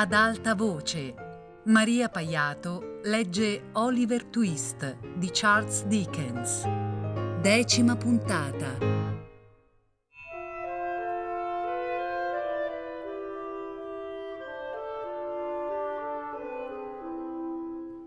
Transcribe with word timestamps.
Ad 0.00 0.14
alta 0.14 0.54
voce, 0.54 1.14
Maria 1.64 2.08
Paiato 2.08 3.00
legge 3.02 3.68
Oliver 3.72 4.24
Twist 4.24 4.96
di 5.18 5.28
Charles 5.30 5.84
Dickens. 5.84 6.66
Decima 7.42 7.94
puntata. 7.96 8.78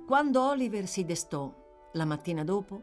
Quando 0.08 0.42
Oliver 0.42 0.88
si 0.88 1.06
destò 1.06 1.54
la 1.92 2.06
mattina 2.06 2.44
dopo, 2.44 2.82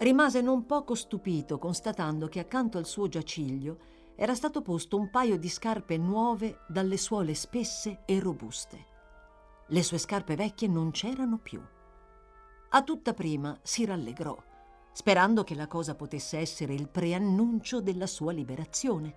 rimase 0.00 0.42
non 0.42 0.66
poco 0.66 0.94
stupito 0.94 1.56
constatando 1.56 2.28
che 2.28 2.40
accanto 2.40 2.76
al 2.76 2.84
suo 2.84 3.08
giaciglio 3.08 3.93
era 4.16 4.34
stato 4.34 4.62
posto 4.62 4.96
un 4.96 5.10
paio 5.10 5.36
di 5.38 5.48
scarpe 5.48 5.96
nuove 5.96 6.60
dalle 6.68 6.96
suole 6.96 7.34
spesse 7.34 8.02
e 8.04 8.20
robuste. 8.20 8.92
Le 9.68 9.82
sue 9.82 9.98
scarpe 9.98 10.36
vecchie 10.36 10.68
non 10.68 10.90
c'erano 10.90 11.38
più. 11.38 11.60
A 12.70 12.82
tutta 12.82 13.14
prima 13.14 13.58
si 13.62 13.84
rallegrò, 13.84 14.36
sperando 14.92 15.42
che 15.42 15.54
la 15.54 15.66
cosa 15.66 15.94
potesse 15.94 16.38
essere 16.38 16.74
il 16.74 16.88
preannuncio 16.88 17.80
della 17.80 18.06
sua 18.06 18.32
liberazione. 18.32 19.16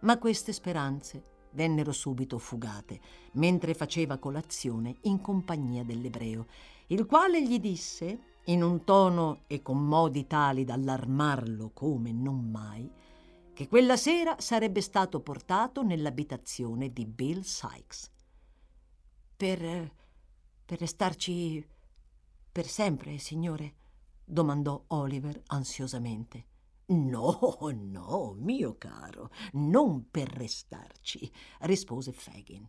Ma 0.00 0.18
queste 0.18 0.52
speranze 0.52 1.24
vennero 1.52 1.92
subito 1.92 2.38
fugate 2.38 3.00
mentre 3.32 3.74
faceva 3.74 4.18
colazione 4.18 4.96
in 5.02 5.20
compagnia 5.20 5.84
dell'ebreo, 5.84 6.46
il 6.88 7.06
quale 7.06 7.42
gli 7.42 7.58
disse, 7.60 8.18
in 8.46 8.62
un 8.62 8.84
tono 8.84 9.42
e 9.46 9.62
con 9.62 9.84
modi 9.84 10.26
tali 10.26 10.64
da 10.64 10.74
allarmarlo 10.74 11.70
come 11.72 12.12
non 12.12 12.50
mai, 12.50 12.90
che 13.60 13.68
quella 13.68 13.98
sera 13.98 14.36
sarebbe 14.38 14.80
stato 14.80 15.20
portato 15.20 15.82
nell'abitazione 15.82 16.94
di 16.94 17.04
Bill 17.04 17.42
Sykes. 17.42 18.10
Per. 19.36 19.92
per 20.64 20.78
restarci. 20.78 21.62
per 22.50 22.66
sempre, 22.66 23.18
signore? 23.18 23.74
domandò 24.24 24.82
Oliver 24.86 25.42
ansiosamente. 25.48 26.46
No, 26.86 27.58
no, 27.74 28.34
mio 28.38 28.78
caro, 28.78 29.28
non 29.52 30.08
per 30.10 30.28
restarci, 30.28 31.30
rispose 31.60 32.12
Fagin. 32.12 32.66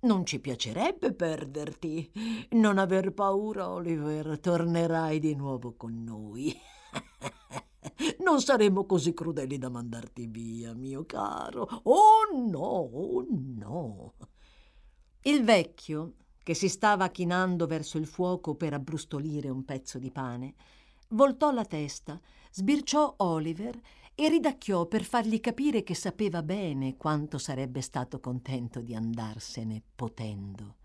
Non 0.00 0.26
ci 0.26 0.40
piacerebbe 0.40 1.14
perderti. 1.14 2.12
Non 2.50 2.76
aver 2.76 3.14
paura, 3.14 3.70
Oliver, 3.70 4.38
tornerai 4.38 5.20
di 5.20 5.34
nuovo 5.34 5.74
con 5.74 6.04
noi. 6.04 6.54
Non 8.24 8.40
saremmo 8.40 8.84
così 8.84 9.14
crudeli 9.14 9.58
da 9.58 9.68
mandarti 9.68 10.26
via, 10.26 10.74
mio 10.74 11.04
caro. 11.04 11.68
Oh 11.84 12.48
no, 12.48 12.58
oh 12.58 13.26
no. 13.30 14.14
Il 15.22 15.44
vecchio, 15.44 16.14
che 16.42 16.54
si 16.54 16.68
stava 16.68 17.08
chinando 17.08 17.66
verso 17.66 17.98
il 17.98 18.06
fuoco 18.06 18.54
per 18.54 18.72
abbrustolire 18.72 19.48
un 19.48 19.64
pezzo 19.64 19.98
di 19.98 20.10
pane, 20.10 20.54
voltò 21.08 21.50
la 21.50 21.64
testa, 21.64 22.20
sbirciò 22.50 23.14
Oliver 23.18 23.78
e 24.14 24.28
ridacchiò 24.28 24.86
per 24.86 25.04
fargli 25.04 25.38
capire 25.38 25.82
che 25.82 25.94
sapeva 25.94 26.42
bene 26.42 26.96
quanto 26.96 27.38
sarebbe 27.38 27.80
stato 27.80 28.18
contento 28.18 28.80
di 28.80 28.94
andarsene 28.94 29.82
potendo. 29.94 30.76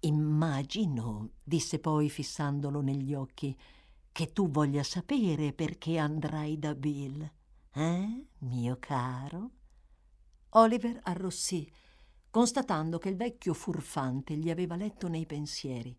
Immagino, 0.00 1.30
disse 1.42 1.78
poi 1.78 2.08
fissandolo 2.10 2.80
negli 2.80 3.14
occhi, 3.14 3.56
che 4.18 4.32
tu 4.32 4.50
voglia 4.50 4.82
sapere 4.82 5.52
perché 5.52 5.96
andrai 5.96 6.58
da 6.58 6.74
Bill, 6.74 7.22
eh, 7.72 8.26
mio 8.38 8.76
caro? 8.80 9.50
Oliver 10.54 10.98
arrossì, 11.04 11.70
constatando 12.28 12.98
che 12.98 13.10
il 13.10 13.16
vecchio 13.16 13.54
furfante 13.54 14.34
gli 14.34 14.50
aveva 14.50 14.74
letto 14.74 15.06
nei 15.06 15.24
pensieri, 15.24 15.96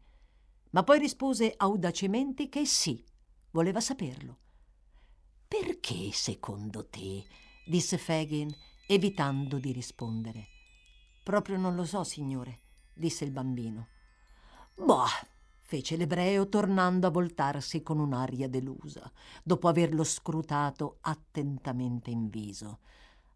ma 0.71 0.83
poi 0.83 0.99
rispose 0.99 1.53
audacemente 1.55 2.49
che 2.49 2.65
sì, 2.65 3.01
voleva 3.51 3.79
saperlo. 3.79 4.37
Perché, 5.47 6.11
secondo 6.11 6.89
te? 6.89 7.25
disse 7.65 7.97
Fagin, 7.97 8.53
evitando 8.85 9.59
di 9.59 9.71
rispondere. 9.71 10.47
Proprio 11.23 11.55
non 11.55 11.73
lo 11.73 11.85
so, 11.85 12.03
signore, 12.03 12.63
disse 12.93 13.23
il 13.23 13.31
bambino. 13.31 13.87
Boh, 14.75 15.05
fece 15.69 15.97
l'ebreo 15.97 16.49
tornando 16.49 17.05
a 17.05 17.11
voltarsi 17.11 17.83
con 17.83 17.99
un'aria 17.99 18.49
delusa, 18.49 19.07
dopo 19.43 19.67
averlo 19.67 20.03
scrutato 20.03 20.97
attentamente 21.01 22.09
in 22.09 22.27
viso. 22.27 22.79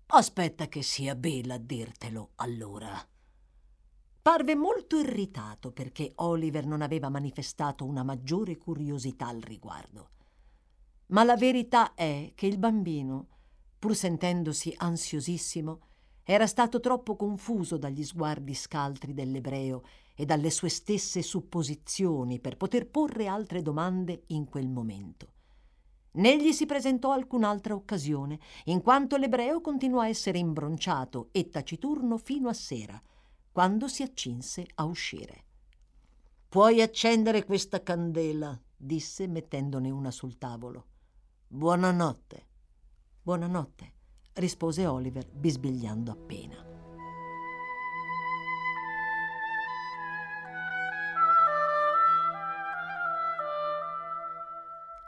Aspetta 0.08 0.68
che 0.68 0.82
sia 0.82 1.14
Bela 1.14 1.54
a 1.54 1.58
dirtelo, 1.60 2.32
allora. 2.38 2.92
Parve 4.20 4.56
molto 4.56 4.98
irritato 4.98 5.72
perché 5.72 6.12
Oliver 6.16 6.66
non 6.66 6.82
aveva 6.82 7.08
manifestato 7.10 7.86
una 7.86 8.02
maggiore 8.02 8.58
curiosità 8.58 9.28
al 9.28 9.42
riguardo. 9.42 10.10
Ma 11.10 11.24
la 11.24 11.38
verità 11.38 11.94
è 11.94 12.32
che 12.34 12.48
il 12.48 12.58
bambino, 12.58 13.28
pur 13.78 13.96
sentendosi 13.96 14.74
ansiosissimo, 14.76 15.82
era 16.24 16.48
stato 16.48 16.80
troppo 16.80 17.16
confuso 17.16 17.78
dagli 17.78 18.04
sguardi 18.04 18.56
scaltri 18.56 19.14
dell'ebreo 19.14 19.84
e 20.16 20.25
dalle 20.25 20.50
sue 20.50 20.69
stesse 20.69 21.22
supposizioni 21.22 22.40
per 22.40 22.57
poter 22.57 22.88
porre 22.88 23.28
altre 23.28 23.62
domande 23.62 24.24
in 24.28 24.46
quel 24.46 24.69
momento. 24.69 25.31
Né 26.16 26.38
gli 26.38 26.51
si 26.51 26.66
presentò 26.66 27.12
alcun'altra 27.12 27.74
occasione, 27.74 28.40
in 28.66 28.81
quanto 28.81 29.18
l'ebreo 29.18 29.62
continuò 29.62 30.02
a 30.02 30.07
essere 30.07 30.38
imbronciato 30.38 31.29
e 31.31 31.50
taciturno 31.50 32.18
fino 32.18 32.50
a 32.50 32.53
sera, 32.53 33.02
quando 33.52 33.88
si 33.88 34.03
accinse 34.03 34.66
a 34.75 34.84
uscire. 34.84 35.46
Puoi 36.50 36.81
accendere 36.81 37.44
questa 37.46 37.81
candela, 37.81 38.59
disse 38.75 39.28
mettendone 39.28 39.90
una 39.90 40.12
sul 40.12 40.38
tavolo. 40.38 40.85
Buonanotte. 41.47 42.47
Buonanotte, 43.23 43.94
rispose 44.34 44.85
Oliver, 44.85 45.28
bisbigliando 45.31 46.12
appena. 46.12 46.72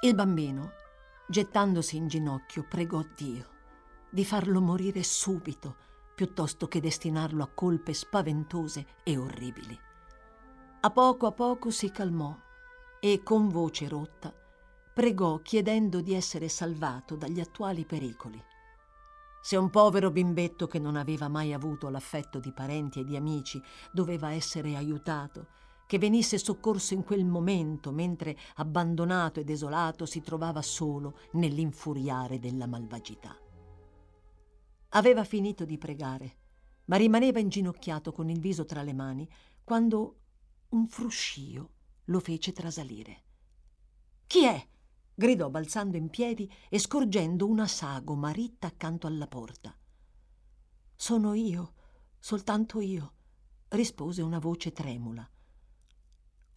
Il 0.05 0.13
bambino, 0.13 0.73
gettandosi 1.25 1.95
in 1.97 2.07
ginocchio, 2.07 2.63
pregò 2.69 3.03
Dio 3.15 3.49
di 4.07 4.23
farlo 4.23 4.61
morire 4.61 5.01
subito 5.01 5.77
piuttosto 6.13 6.67
che 6.67 6.79
destinarlo 6.79 7.41
a 7.41 7.49
colpe 7.51 7.91
spaventose 7.91 8.85
e 9.01 9.17
orribili. 9.17 9.75
A 10.81 10.91
poco 10.91 11.25
a 11.25 11.31
poco 11.31 11.71
si 11.71 11.89
calmò 11.89 12.37
e, 12.99 13.23
con 13.23 13.49
voce 13.49 13.87
rotta, 13.87 14.31
pregò 14.93 15.39
chiedendo 15.39 16.01
di 16.01 16.13
essere 16.13 16.49
salvato 16.49 17.15
dagli 17.15 17.39
attuali 17.39 17.83
pericoli. 17.83 18.39
Se 19.41 19.55
un 19.55 19.71
povero 19.71 20.11
bimbetto 20.11 20.67
che 20.67 20.77
non 20.77 20.97
aveva 20.97 21.29
mai 21.29 21.51
avuto 21.51 21.89
l'affetto 21.89 22.37
di 22.37 22.51
parenti 22.51 22.99
e 22.99 23.05
di 23.05 23.15
amici 23.15 23.59
doveva 23.91 24.31
essere 24.31 24.75
aiutato, 24.75 25.47
che 25.85 25.97
venisse 25.97 26.37
soccorso 26.37 26.93
in 26.93 27.03
quel 27.03 27.25
momento, 27.25 27.91
mentre 27.91 28.37
abbandonato 28.55 29.39
e 29.39 29.43
desolato 29.43 30.05
si 30.05 30.21
trovava 30.21 30.61
solo 30.61 31.19
nell'infuriare 31.33 32.39
della 32.39 32.67
malvagità. 32.67 33.37
Aveva 34.89 35.23
finito 35.23 35.65
di 35.65 35.77
pregare, 35.77 36.37
ma 36.85 36.97
rimaneva 36.97 37.39
inginocchiato 37.39 38.11
con 38.11 38.29
il 38.29 38.39
viso 38.39 38.65
tra 38.65 38.81
le 38.81 38.93
mani 38.93 39.29
quando 39.63 40.19
un 40.69 40.87
fruscio 40.87 41.69
lo 42.05 42.19
fece 42.19 42.51
trasalire. 42.51 43.23
Chi 44.27 44.45
è? 44.45 44.67
gridò 45.13 45.49
balzando 45.49 45.95
in 45.95 46.09
piedi 46.09 46.51
e 46.69 46.77
scorgendo 46.77 47.47
una 47.47 47.67
sagoma 47.67 48.31
ritta 48.31 48.67
accanto 48.67 49.07
alla 49.07 49.27
porta. 49.27 49.75
Sono 50.93 51.33
io, 51.33 51.73
soltanto 52.19 52.79
io, 52.79 53.13
rispose 53.69 54.21
una 54.21 54.39
voce 54.39 54.71
tremula. 54.71 55.29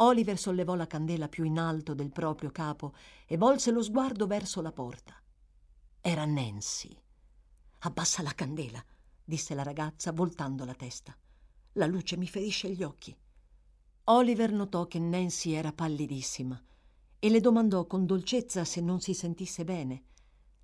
Oliver 0.00 0.38
sollevò 0.38 0.74
la 0.76 0.86
candela 0.86 1.28
più 1.28 1.44
in 1.44 1.58
alto 1.58 1.92
del 1.92 2.10
proprio 2.10 2.50
capo 2.50 2.94
e 3.26 3.36
volse 3.36 3.72
lo 3.72 3.82
sguardo 3.82 4.26
verso 4.26 4.60
la 4.62 4.70
porta. 4.70 5.20
Era 6.00 6.24
Nancy. 6.24 6.96
Abbassa 7.80 8.22
la 8.22 8.32
candela, 8.32 8.84
disse 9.24 9.54
la 9.54 9.64
ragazza 9.64 10.12
voltando 10.12 10.64
la 10.64 10.74
testa. 10.74 11.16
La 11.72 11.86
luce 11.86 12.16
mi 12.16 12.28
ferisce 12.28 12.70
gli 12.70 12.84
occhi. 12.84 13.16
Oliver 14.04 14.52
notò 14.52 14.86
che 14.86 15.00
Nancy 15.00 15.52
era 15.52 15.72
pallidissima 15.72 16.62
e 17.18 17.28
le 17.28 17.40
domandò 17.40 17.84
con 17.86 18.06
dolcezza 18.06 18.64
se 18.64 18.80
non 18.80 19.00
si 19.00 19.14
sentisse 19.14 19.64
bene. 19.64 20.04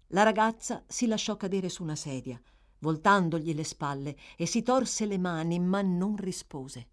La 0.08 0.22
ragazza 0.22 0.84
si 0.86 1.06
lasciò 1.06 1.36
cadere 1.36 1.68
su 1.68 1.82
una 1.82 1.96
sedia, 1.96 2.40
voltandogli 2.78 3.52
le 3.52 3.64
spalle, 3.64 4.16
e 4.36 4.46
si 4.46 4.62
torse 4.62 5.06
le 5.06 5.18
mani, 5.18 5.58
ma 5.58 5.82
non 5.82 6.14
rispose. 6.16 6.88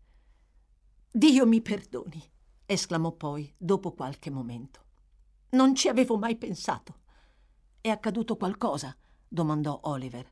Dio 1.14 1.46
mi 1.46 1.62
perdoni, 1.62 2.24
esclamò 2.66 3.12
poi 3.12 3.54
dopo 3.58 3.92
qualche 3.92 4.30
momento. 4.30 4.86
Non 5.50 5.76
ci 5.76 5.90
avevo 5.90 6.18
mai 6.18 6.38
pensato. 6.38 7.00
È 7.82 7.90
accaduto 7.90 8.38
qualcosa? 8.38 8.96
domandò 9.28 9.78
Oliver. 9.84 10.32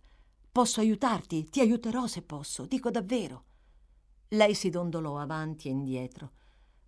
Posso 0.49 0.79
aiutarti? 0.79 1.49
Ti 1.49 1.59
aiuterò 1.59 2.07
se 2.07 2.21
posso, 2.21 2.65
dico 2.65 2.89
davvero. 2.91 3.43
Lei 4.29 4.53
si 4.53 4.69
dondolò 4.69 5.17
avanti 5.17 5.67
e 5.67 5.71
indietro, 5.71 6.31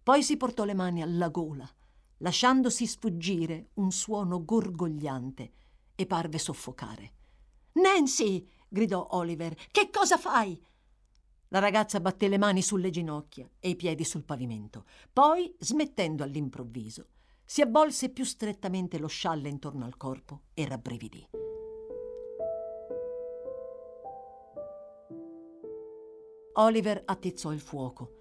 poi 0.02 0.24
si 0.24 0.38
portò 0.38 0.64
le 0.64 0.74
mani 0.74 1.02
alla 1.02 1.28
gola, 1.28 1.70
lasciandosi 2.20 2.88
sfuggire 2.88 3.72
un 3.74 3.92
suono 3.92 4.46
gorgogliante 4.46 5.52
e 5.96 6.06
parve 6.06 6.38
soffocare. 6.38 7.12
Nancy! 7.74 8.48
gridò 8.70 9.06
Oliver. 9.12 9.54
Che 9.70 9.90
cosa 9.90 10.18
fai? 10.18 10.58
La 11.54 11.60
ragazza 11.60 12.00
batté 12.00 12.30
le 12.30 12.38
mani 12.38 12.62
sulle 12.62 12.90
ginocchia 12.92 13.50
e 13.60 13.68
i 13.68 13.76
piedi 13.76 14.06
sul 14.06 14.24
pavimento. 14.24 14.86
Poi, 15.12 15.54
smettendo 15.60 16.24
all'improvviso, 16.24 17.08
si 17.44 17.62
avvolse 17.62 18.10
più 18.10 18.24
strettamente 18.24 18.98
lo 18.98 19.08
scialle 19.08 19.50
intorno 19.50 19.84
al 19.84 19.98
corpo 19.98 20.44
e 20.54 20.66
rabbrividì. 20.66 21.28
Oliver 26.54 27.02
attizzò 27.04 27.52
il 27.52 27.60
fuoco. 27.60 28.20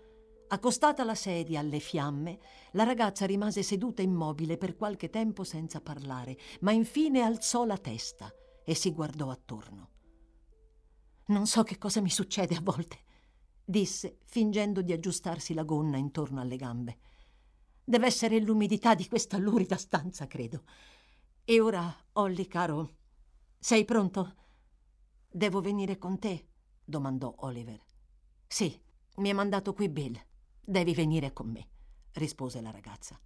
Accostata 0.48 1.04
la 1.04 1.14
sedia 1.14 1.60
alle 1.60 1.78
fiamme, 1.78 2.40
la 2.72 2.82
ragazza 2.82 3.26
rimase 3.26 3.62
seduta 3.62 4.02
immobile 4.02 4.56
per 4.56 4.74
qualche 4.74 5.08
tempo 5.08 5.44
senza 5.44 5.80
parlare, 5.80 6.36
ma 6.62 6.72
infine 6.72 7.20
alzò 7.20 7.64
la 7.64 7.78
testa 7.78 8.28
e 8.64 8.74
si 8.74 8.92
guardò 8.92 9.30
attorno. 9.30 9.90
Non 11.26 11.46
so 11.46 11.62
che 11.62 11.78
cosa 11.78 12.00
mi 12.00 12.10
succede 12.10 12.56
a 12.56 12.60
volte, 12.60 13.04
disse, 13.70 14.18
fingendo 14.24 14.82
di 14.82 14.92
aggiustarsi 14.92 15.54
la 15.54 15.62
gonna 15.62 15.96
intorno 15.96 16.40
alle 16.40 16.56
gambe. 16.56 16.98
Deve 17.84 18.06
essere 18.06 18.40
l'umidità 18.40 18.94
di 18.94 19.06
questa 19.06 19.38
lurida 19.38 19.76
stanza, 19.76 20.26
credo. 20.26 20.64
E 21.44 21.60
ora, 21.60 21.94
Olly, 22.14 22.46
caro, 22.46 22.96
sei 23.58 23.84
pronto? 23.84 24.34
Devo 25.30 25.60
venire 25.60 25.98
con 25.98 26.18
te? 26.18 26.48
domandò 26.84 27.32
Oliver. 27.38 27.80
Sì, 28.46 28.76
mi 29.16 29.30
ha 29.30 29.34
mandato 29.34 29.72
qui 29.72 29.88
Bill. 29.88 30.20
Devi 30.60 30.92
venire 30.92 31.32
con 31.32 31.48
me, 31.48 31.68
rispose 32.14 32.60
la 32.60 32.70
ragazza. 32.70 33.18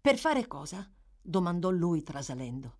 Per 0.00 0.18
fare 0.18 0.48
cosa? 0.48 0.90
domandò 1.20 1.70
lui 1.70 2.02
trasalendo. 2.02 2.78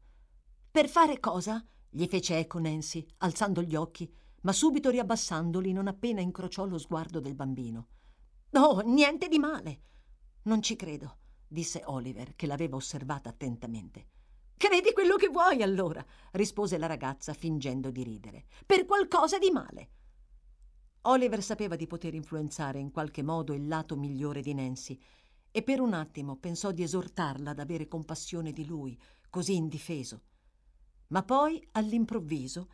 Per 0.70 0.88
fare 0.88 1.20
cosa? 1.20 1.64
gli 1.88 2.06
fece 2.06 2.38
eco 2.38 2.58
Nancy, 2.58 3.06
alzando 3.18 3.62
gli 3.62 3.76
occhi 3.76 4.12
ma 4.42 4.52
subito 4.52 4.90
riabbassandoli 4.90 5.72
non 5.72 5.88
appena 5.88 6.20
incrociò 6.20 6.64
lo 6.66 6.78
sguardo 6.78 7.20
del 7.20 7.34
bambino. 7.34 7.88
Oh, 8.52 8.80
niente 8.80 9.28
di 9.28 9.38
male. 9.38 9.80
Non 10.42 10.62
ci 10.62 10.76
credo, 10.76 11.18
disse 11.46 11.82
Oliver, 11.86 12.34
che 12.34 12.46
l'aveva 12.46 12.76
osservata 12.76 13.30
attentamente. 13.30 14.08
Credi 14.56 14.92
quello 14.92 15.16
che 15.16 15.28
vuoi 15.28 15.62
allora, 15.62 16.04
rispose 16.32 16.78
la 16.78 16.86
ragazza 16.86 17.32
fingendo 17.32 17.90
di 17.90 18.02
ridere. 18.02 18.44
Per 18.64 18.84
qualcosa 18.84 19.38
di 19.38 19.50
male. 19.50 19.90
Oliver 21.02 21.42
sapeva 21.42 21.74
di 21.74 21.86
poter 21.86 22.14
influenzare 22.14 22.78
in 22.78 22.92
qualche 22.92 23.22
modo 23.22 23.54
il 23.54 23.66
lato 23.66 23.96
migliore 23.96 24.40
di 24.40 24.54
Nancy 24.54 25.00
e 25.50 25.62
per 25.62 25.80
un 25.80 25.94
attimo 25.94 26.36
pensò 26.36 26.70
di 26.70 26.82
esortarla 26.82 27.50
ad 27.50 27.58
avere 27.58 27.88
compassione 27.88 28.52
di 28.52 28.64
lui, 28.64 28.98
così 29.28 29.54
indifeso. 29.54 30.22
Ma 31.08 31.22
poi, 31.24 31.66
all'improvviso, 31.72 32.68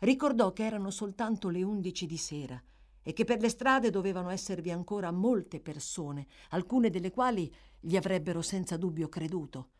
ricordò 0.00 0.52
che 0.52 0.64
erano 0.64 0.90
soltanto 0.90 1.48
le 1.48 1.62
undici 1.62 2.06
di 2.06 2.16
sera 2.16 2.62
e 3.02 3.12
che 3.12 3.24
per 3.24 3.40
le 3.40 3.48
strade 3.48 3.90
dovevano 3.90 4.30
esservi 4.30 4.70
ancora 4.70 5.12
molte 5.12 5.60
persone, 5.60 6.26
alcune 6.50 6.90
delle 6.90 7.10
quali 7.10 7.52
gli 7.78 7.96
avrebbero 7.96 8.42
senza 8.42 8.76
dubbio 8.76 9.08
creduto. 9.08 9.70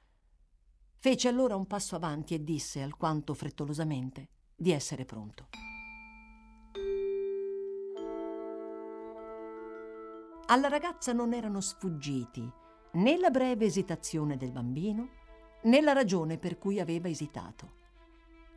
Fece 0.98 1.28
allora 1.28 1.56
un 1.56 1.66
passo 1.66 1.96
avanti 1.96 2.34
e 2.34 2.44
disse, 2.44 2.82
alquanto 2.82 3.34
frettolosamente, 3.34 4.28
di 4.54 4.70
essere 4.70 5.04
pronto. 5.04 5.48
Alla 10.46 10.68
ragazza 10.68 11.12
non 11.12 11.32
erano 11.32 11.60
sfuggiti 11.60 12.48
né 12.92 13.18
la 13.18 13.30
breve 13.30 13.64
esitazione 13.64 14.36
del 14.36 14.52
bambino 14.52 15.08
né 15.62 15.80
la 15.80 15.92
ragione 15.92 16.38
per 16.38 16.56
cui 16.58 16.78
aveva 16.78 17.08
esitato. 17.08 17.84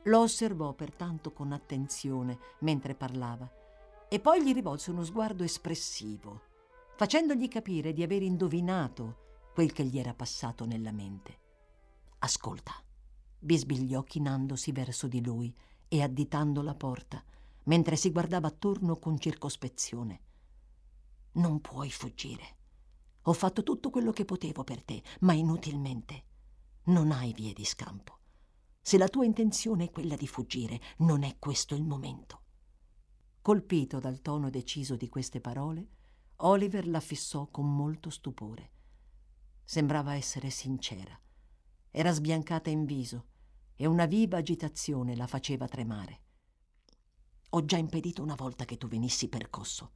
Lo 0.04 0.20
osservò 0.20 0.74
pertanto 0.74 1.34
con 1.34 1.52
attenzione 1.52 2.40
mentre 2.60 2.96
parlava 2.96 3.50
e 4.08 4.20
poi 4.20 4.44
gli 4.44 4.54
rivolse 4.54 4.92
uno 4.92 5.04
sguardo 5.04 5.44
espressivo, 5.44 6.42
facendogli 6.96 7.48
capire 7.48 7.94
di 7.94 8.02
aver 8.02 8.24
indovinato 8.24 9.28
quel 9.54 9.72
che 9.72 9.84
gli 9.84 10.00
era 10.00 10.14
passato 10.14 10.66
nella 10.66 10.92
mente. 10.92 11.38
Ascolta, 12.20 12.74
bisbigliò 13.38 14.04
chinandosi 14.04 14.72
verso 14.72 15.08
di 15.08 15.24
lui 15.24 15.54
e 15.88 16.02
additando 16.02 16.62
la 16.62 16.76
porta, 16.76 17.24
mentre 17.64 17.96
si 17.96 18.12
guardava 18.12 18.48
attorno 18.48 18.98
con 18.98 19.20
circospezione. 19.20 20.22
Non 21.34 21.62
puoi 21.62 21.92
fuggire. 21.92 22.58
Ho 23.24 23.34
fatto 23.34 23.64
tutto 23.64 23.90
quello 23.90 24.12
che 24.12 24.26
potevo 24.26 24.64
per 24.64 24.84
te, 24.84 25.04
ma 25.22 25.34
inutilmente. 25.34 26.24
Non 26.86 27.12
hai 27.12 27.34
vie 27.34 27.54
di 27.54 27.66
scampo. 27.66 28.18
Se 28.90 28.98
la 28.98 29.08
tua 29.08 29.24
intenzione 29.24 29.84
è 29.84 29.92
quella 29.92 30.16
di 30.16 30.26
fuggire, 30.26 30.82
non 30.98 31.22
è 31.22 31.36
questo 31.38 31.76
il 31.76 31.84
momento. 31.84 32.42
Colpito 33.40 34.00
dal 34.00 34.20
tono 34.20 34.50
deciso 34.50 34.96
di 34.96 35.08
queste 35.10 35.40
parole, 35.40 35.90
Oliver 36.38 36.88
la 36.88 37.00
fissò 37.00 37.46
con 37.52 37.72
molto 37.72 38.10
stupore. 38.10 38.72
Sembrava 39.64 40.16
essere 40.16 40.50
sincera. 40.50 41.16
Era 41.92 42.12
sbiancata 42.12 42.72
in 42.72 42.86
viso 42.86 43.28
e 43.76 43.86
una 43.86 44.08
viva 44.08 44.38
agitazione 44.38 45.16
la 45.16 45.28
faceva 45.28 45.68
tremare. 45.68 46.22
Ho 47.50 47.66
già 47.66 47.78
impedito 47.78 48.24
una 48.24 48.34
volta 48.34 48.66
che 48.66 48.78
tu 48.78 48.88
venissi 48.88 49.30
percosso. 49.30 49.92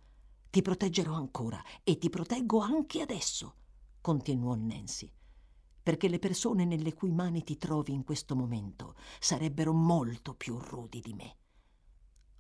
Ti 0.52 0.62
proteggerò 0.62 1.16
ancora 1.16 1.60
e 1.82 1.98
ti 1.98 2.12
proteggo 2.12 2.60
anche 2.60 3.02
adesso, 3.02 3.56
continuò 4.02 4.54
Nancy 4.54 5.12
perché 5.84 6.08
le 6.08 6.18
persone 6.18 6.64
nelle 6.64 6.94
cui 6.94 7.12
mani 7.12 7.44
ti 7.44 7.58
trovi 7.58 7.92
in 7.92 8.06
questo 8.06 8.36
momento 8.36 8.96
sarebbero 9.20 9.74
molto 9.74 10.34
più 10.34 10.58
rudi 10.58 11.02
di 11.02 11.14
me. 11.14 11.38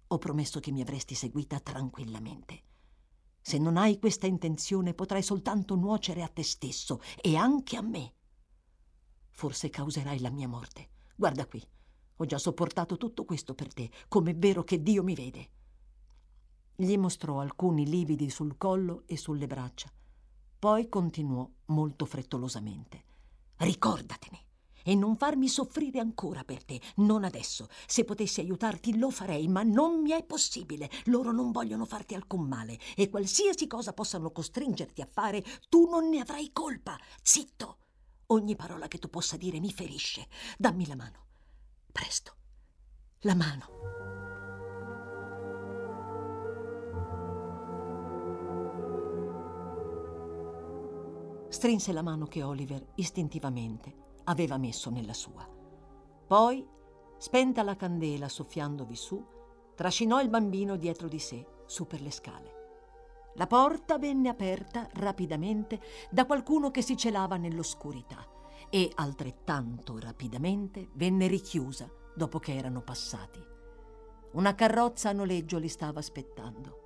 Ho 0.07 0.17
promesso 0.17 0.61
che 0.61 0.71
mi 0.71 0.81
avresti 0.81 1.13
seguita 1.13 1.59
tranquillamente. 1.59 2.63
Se 3.41 3.57
non 3.57 3.75
hai 3.75 3.99
questa 3.99 4.25
intenzione 4.25 4.93
potrai 4.93 5.21
soltanto 5.21 5.75
nuocere 5.75 6.23
a 6.23 6.29
te 6.29 6.43
stesso 6.43 7.01
e 7.19 7.35
anche 7.35 7.75
a 7.75 7.81
me. 7.81 8.13
Forse 9.31 9.69
causerai 9.69 10.19
la 10.19 10.29
mia 10.29 10.47
morte. 10.47 10.91
Guarda 11.15 11.45
qui, 11.45 11.61
ho 12.15 12.25
già 12.25 12.38
sopportato 12.38 12.95
tutto 12.95 13.25
questo 13.25 13.53
per 13.53 13.73
te, 13.73 13.91
com'è 14.07 14.33
vero 14.35 14.63
che 14.63 14.81
Dio 14.81 15.03
mi 15.03 15.15
vede. 15.15 15.50
Gli 16.75 16.97
mostrò 16.97 17.41
alcuni 17.41 17.85
lividi 17.85 18.29
sul 18.29 18.57
collo 18.57 19.03
e 19.05 19.17
sulle 19.17 19.47
braccia. 19.47 19.91
Poi 20.57 20.88
continuò 20.88 21.50
molto 21.65 22.05
frettolosamente. 22.05 23.12
Ricordatene 23.63 24.41
e 24.84 24.93
non 24.93 25.15
farmi 25.15 25.48
soffrire 25.48 26.01
ancora 26.01 26.43
per 26.43 26.65
te, 26.65 26.82
non 26.98 27.24
adesso. 27.24 27.70
Se 27.88 28.03
potessi 28.03 28.41
aiutarti 28.41 28.98
lo 28.98 29.10
farei, 29.10 29.48
ma 29.48 29.63
non 29.63 30.01
mi 30.01 30.12
è 30.12 30.22
possibile. 30.24 30.89
Loro 31.05 31.32
non 31.32 31.51
vogliono 31.51 31.86
farti 31.86 32.13
alcun 32.13 32.46
male 32.46 32.77
e 32.98 33.10
qualsiasi 33.10 33.65
cosa 33.65 33.93
possano 33.93 34.32
costringerti 34.32 35.01
a 35.01 35.08
fare, 35.10 35.41
tu 35.70 35.89
non 35.89 36.10
ne 36.10 36.20
avrai 36.20 36.51
colpa. 36.51 37.00
Zitto! 37.22 37.77
Ogni 38.27 38.58
parola 38.58 38.89
che 38.89 38.98
tu 38.98 39.10
possa 39.10 39.38
dire 39.38 39.62
mi 39.62 39.72
ferisce. 39.72 40.27
Dammi 40.58 40.86
la 40.86 40.96
mano. 40.96 41.25
Presto. 41.89 42.36
La 43.22 43.36
mano. 43.36 44.23
Strinse 51.53 51.93
la 51.93 52.01
mano 52.01 52.25
che 52.25 52.41
Oliver 52.41 52.83
istintivamente 52.95 54.22
aveva 54.24 54.57
messo 54.57 54.89
nella 54.89 55.13
sua. 55.13 55.48
Poi, 56.25 56.67
spenta 57.17 57.62
la 57.62 57.75
candela 57.75 58.27
soffiandovi 58.27 58.95
su, 58.95 59.24
trascinò 59.75 60.19
il 60.19 60.29
bambino 60.29 60.77
dietro 60.77 61.07
di 61.07 61.19
sé, 61.19 61.45
su 61.67 61.86
per 61.86 62.01
le 62.01 62.10
scale. 62.10 62.62
La 63.36 63.45
porta 63.45 64.00
venne 64.00 64.29
aperta 64.29 64.89
rapidamente 64.93 65.79
da 66.10 66.25
qualcuno 66.25 66.72
che 66.72 66.81
si 66.81 66.98
celava 66.98 67.38
nell'oscurità 67.38 68.27
e 68.69 68.91
altrettanto 68.95 70.00
rapidamente 70.00 70.89
venne 70.93 71.27
richiusa 71.27 71.88
dopo 72.15 72.39
che 72.39 72.55
erano 72.55 72.81
passati. 72.81 73.39
Una 74.31 74.55
carrozza 74.55 75.10
a 75.10 75.13
noleggio 75.13 75.60
li 75.60 75.69
stava 75.69 76.00
aspettando. 76.00 76.82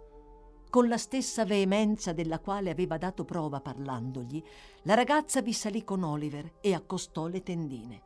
Con 0.70 0.90
la 0.90 0.98
stessa 0.98 1.46
veemenza 1.46 2.12
della 2.12 2.40
quale 2.40 2.70
aveva 2.70 2.98
dato 2.98 3.24
prova 3.24 3.62
parlandogli, 3.62 4.44
la 4.84 4.96
ragazza 4.96 5.42
vi 5.42 5.54
salì 5.54 5.86
con 5.86 6.04
Oliver 6.04 6.56
e 6.60 6.74
accostò 6.74 7.28
le 7.28 7.42
tendine. 7.42 8.02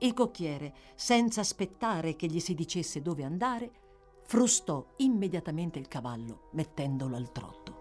Il 0.00 0.12
cocchiere, 0.12 0.74
senza 0.94 1.40
aspettare 1.40 2.14
che 2.14 2.26
gli 2.26 2.40
si 2.40 2.54
dicesse 2.54 3.00
dove 3.00 3.24
andare, 3.24 3.70
frustò 4.24 4.84
immediatamente 4.98 5.78
il 5.78 5.88
cavallo, 5.88 6.50
mettendolo 6.52 7.16
al 7.16 7.32
trotto. 7.32 7.76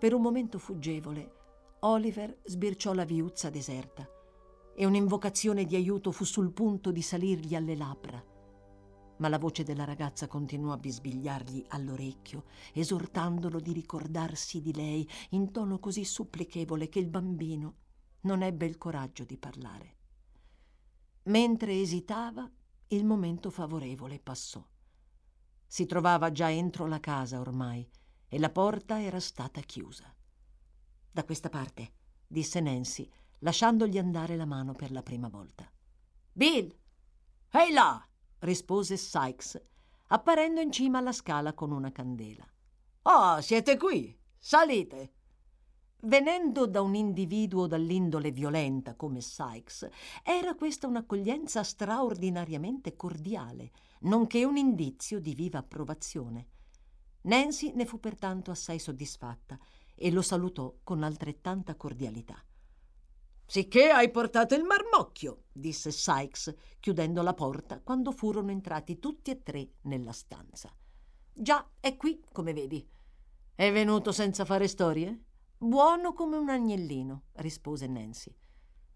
Per 0.00 0.12
un 0.12 0.20
momento 0.20 0.58
fuggevole, 0.58 1.34
Oliver 1.80 2.40
sbirciò 2.42 2.92
la 2.92 3.04
viuzza 3.04 3.50
deserta 3.50 4.06
e 4.74 4.84
un'invocazione 4.84 5.64
di 5.64 5.76
aiuto 5.76 6.10
fu 6.10 6.24
sul 6.24 6.50
punto 6.50 6.90
di 6.90 7.02
salirgli 7.02 7.54
alle 7.54 7.76
labbra 7.76 8.31
ma 9.22 9.28
la 9.28 9.38
voce 9.38 9.62
della 9.62 9.84
ragazza 9.84 10.26
continuò 10.26 10.72
a 10.72 10.78
bisbigliargli 10.78 11.66
all'orecchio, 11.68 12.46
esortandolo 12.72 13.60
di 13.60 13.72
ricordarsi 13.72 14.60
di 14.60 14.74
lei 14.74 15.08
in 15.30 15.52
tono 15.52 15.78
così 15.78 16.04
supplichevole 16.04 16.88
che 16.88 16.98
il 16.98 17.06
bambino 17.06 17.74
non 18.22 18.42
ebbe 18.42 18.66
il 18.66 18.78
coraggio 18.78 19.22
di 19.22 19.36
parlare. 19.36 19.96
Mentre 21.26 21.80
esitava, 21.80 22.50
il 22.88 23.04
momento 23.04 23.50
favorevole 23.50 24.18
passò. 24.18 24.66
Si 25.68 25.86
trovava 25.86 26.32
già 26.32 26.50
entro 26.50 26.88
la 26.88 26.98
casa 26.98 27.38
ormai 27.38 27.88
e 28.26 28.38
la 28.40 28.50
porta 28.50 29.00
era 29.00 29.20
stata 29.20 29.60
chiusa. 29.60 30.12
Da 31.12 31.24
questa 31.24 31.48
parte, 31.48 31.92
disse 32.26 32.58
Nancy, 32.58 33.08
lasciandogli 33.38 33.98
andare 33.98 34.34
la 34.34 34.46
mano 34.46 34.72
per 34.72 34.90
la 34.90 35.02
prima 35.04 35.28
volta. 35.28 35.70
Bill! 36.32 36.76
Ehi 37.50 37.72
là! 37.72 38.04
Rispose 38.42 38.96
Sykes, 38.96 39.60
apparendo 40.08 40.60
in 40.60 40.70
cima 40.70 40.98
alla 40.98 41.12
scala 41.12 41.52
con 41.52 41.72
una 41.72 41.90
candela. 41.90 42.46
Oh, 43.02 43.40
siete 43.40 43.76
qui! 43.76 44.16
Salite! 44.38 45.12
Venendo 46.04 46.66
da 46.66 46.80
un 46.80 46.96
individuo 46.96 47.68
dall'indole 47.68 48.32
violenta 48.32 48.96
come 48.96 49.20
Sykes, 49.20 49.88
era 50.24 50.54
questa 50.56 50.88
un'accoglienza 50.88 51.62
straordinariamente 51.62 52.96
cordiale, 52.96 53.70
nonché 54.00 54.44
un 54.44 54.56
indizio 54.56 55.20
di 55.20 55.34
viva 55.34 55.58
approvazione. 55.58 56.48
Nancy 57.22 57.72
ne 57.74 57.86
fu 57.86 58.00
pertanto 58.00 58.50
assai 58.50 58.80
soddisfatta 58.80 59.56
e 59.94 60.10
lo 60.10 60.22
salutò 60.22 60.74
con 60.82 61.04
altrettanta 61.04 61.76
cordialità. 61.76 62.44
Sicché 63.52 63.90
hai 63.90 64.10
portato 64.10 64.54
il 64.54 64.64
marmocchio, 64.64 65.42
disse 65.52 65.90
Sykes, 65.90 66.54
chiudendo 66.80 67.20
la 67.20 67.34
porta 67.34 67.82
quando 67.82 68.10
furono 68.10 68.50
entrati 68.50 68.98
tutti 68.98 69.30
e 69.30 69.42
tre 69.42 69.72
nella 69.82 70.12
stanza. 70.12 70.74
Già, 71.30 71.68
è 71.78 71.98
qui, 71.98 72.24
come 72.32 72.54
vedi. 72.54 72.88
È 73.54 73.70
venuto 73.70 74.10
senza 74.10 74.46
fare 74.46 74.68
storie? 74.68 75.24
Buono 75.58 76.14
come 76.14 76.38
un 76.38 76.48
agnellino, 76.48 77.24
rispose 77.32 77.86
Nancy. 77.86 78.34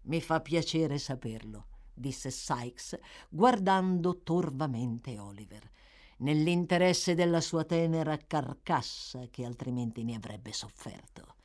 Mi 0.05 0.21
fa 0.21 0.41
piacere 0.41 0.97
saperlo, 0.97 1.67
disse 1.93 2.31
Sykes, 2.31 2.97
guardando 3.29 4.23
torvamente 4.23 5.19
Oliver, 5.19 5.69
nell'interesse 6.17 7.13
della 7.13 7.41
sua 7.41 7.63
tenera 7.63 8.17
carcassa 8.17 9.27
che 9.29 9.45
altrimenti 9.45 10.03
ne 10.03 10.15
avrebbe 10.15 10.51
sofferto. 10.51 11.35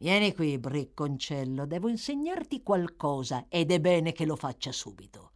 Vieni 0.00 0.32
qui, 0.32 0.58
bricconcello, 0.58 1.66
devo 1.66 1.88
insegnarti 1.88 2.62
qualcosa 2.62 3.46
ed 3.48 3.72
è 3.72 3.80
bene 3.80 4.12
che 4.12 4.26
lo 4.26 4.36
faccia 4.36 4.70
subito. 4.70 5.32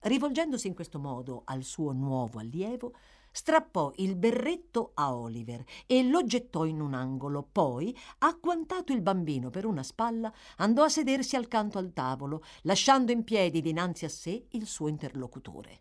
Rivolgendosi 0.00 0.66
in 0.66 0.74
questo 0.74 0.98
modo 0.98 1.42
al 1.46 1.62
suo 1.62 1.92
nuovo 1.92 2.38
allievo, 2.38 2.94
strappò 3.32 3.90
il 3.96 4.16
berretto 4.16 4.90
a 4.94 5.14
Oliver 5.14 5.64
e 5.86 6.02
lo 6.02 6.24
gettò 6.24 6.66
in 6.66 6.80
un 6.80 6.92
angolo. 6.92 7.42
Poi, 7.50 7.96
acquantato 8.18 8.92
il 8.92 9.00
bambino 9.00 9.48
per 9.48 9.64
una 9.64 9.82
spalla, 9.82 10.30
andò 10.56 10.84
a 10.84 10.88
sedersi 10.90 11.36
accanto 11.36 11.78
al 11.78 11.94
tavolo, 11.94 12.42
lasciando 12.62 13.12
in 13.12 13.24
piedi 13.24 13.62
dinanzi 13.62 14.04
a 14.04 14.10
sé 14.10 14.46
il 14.50 14.66
suo 14.66 14.88
interlocutore. 14.88 15.80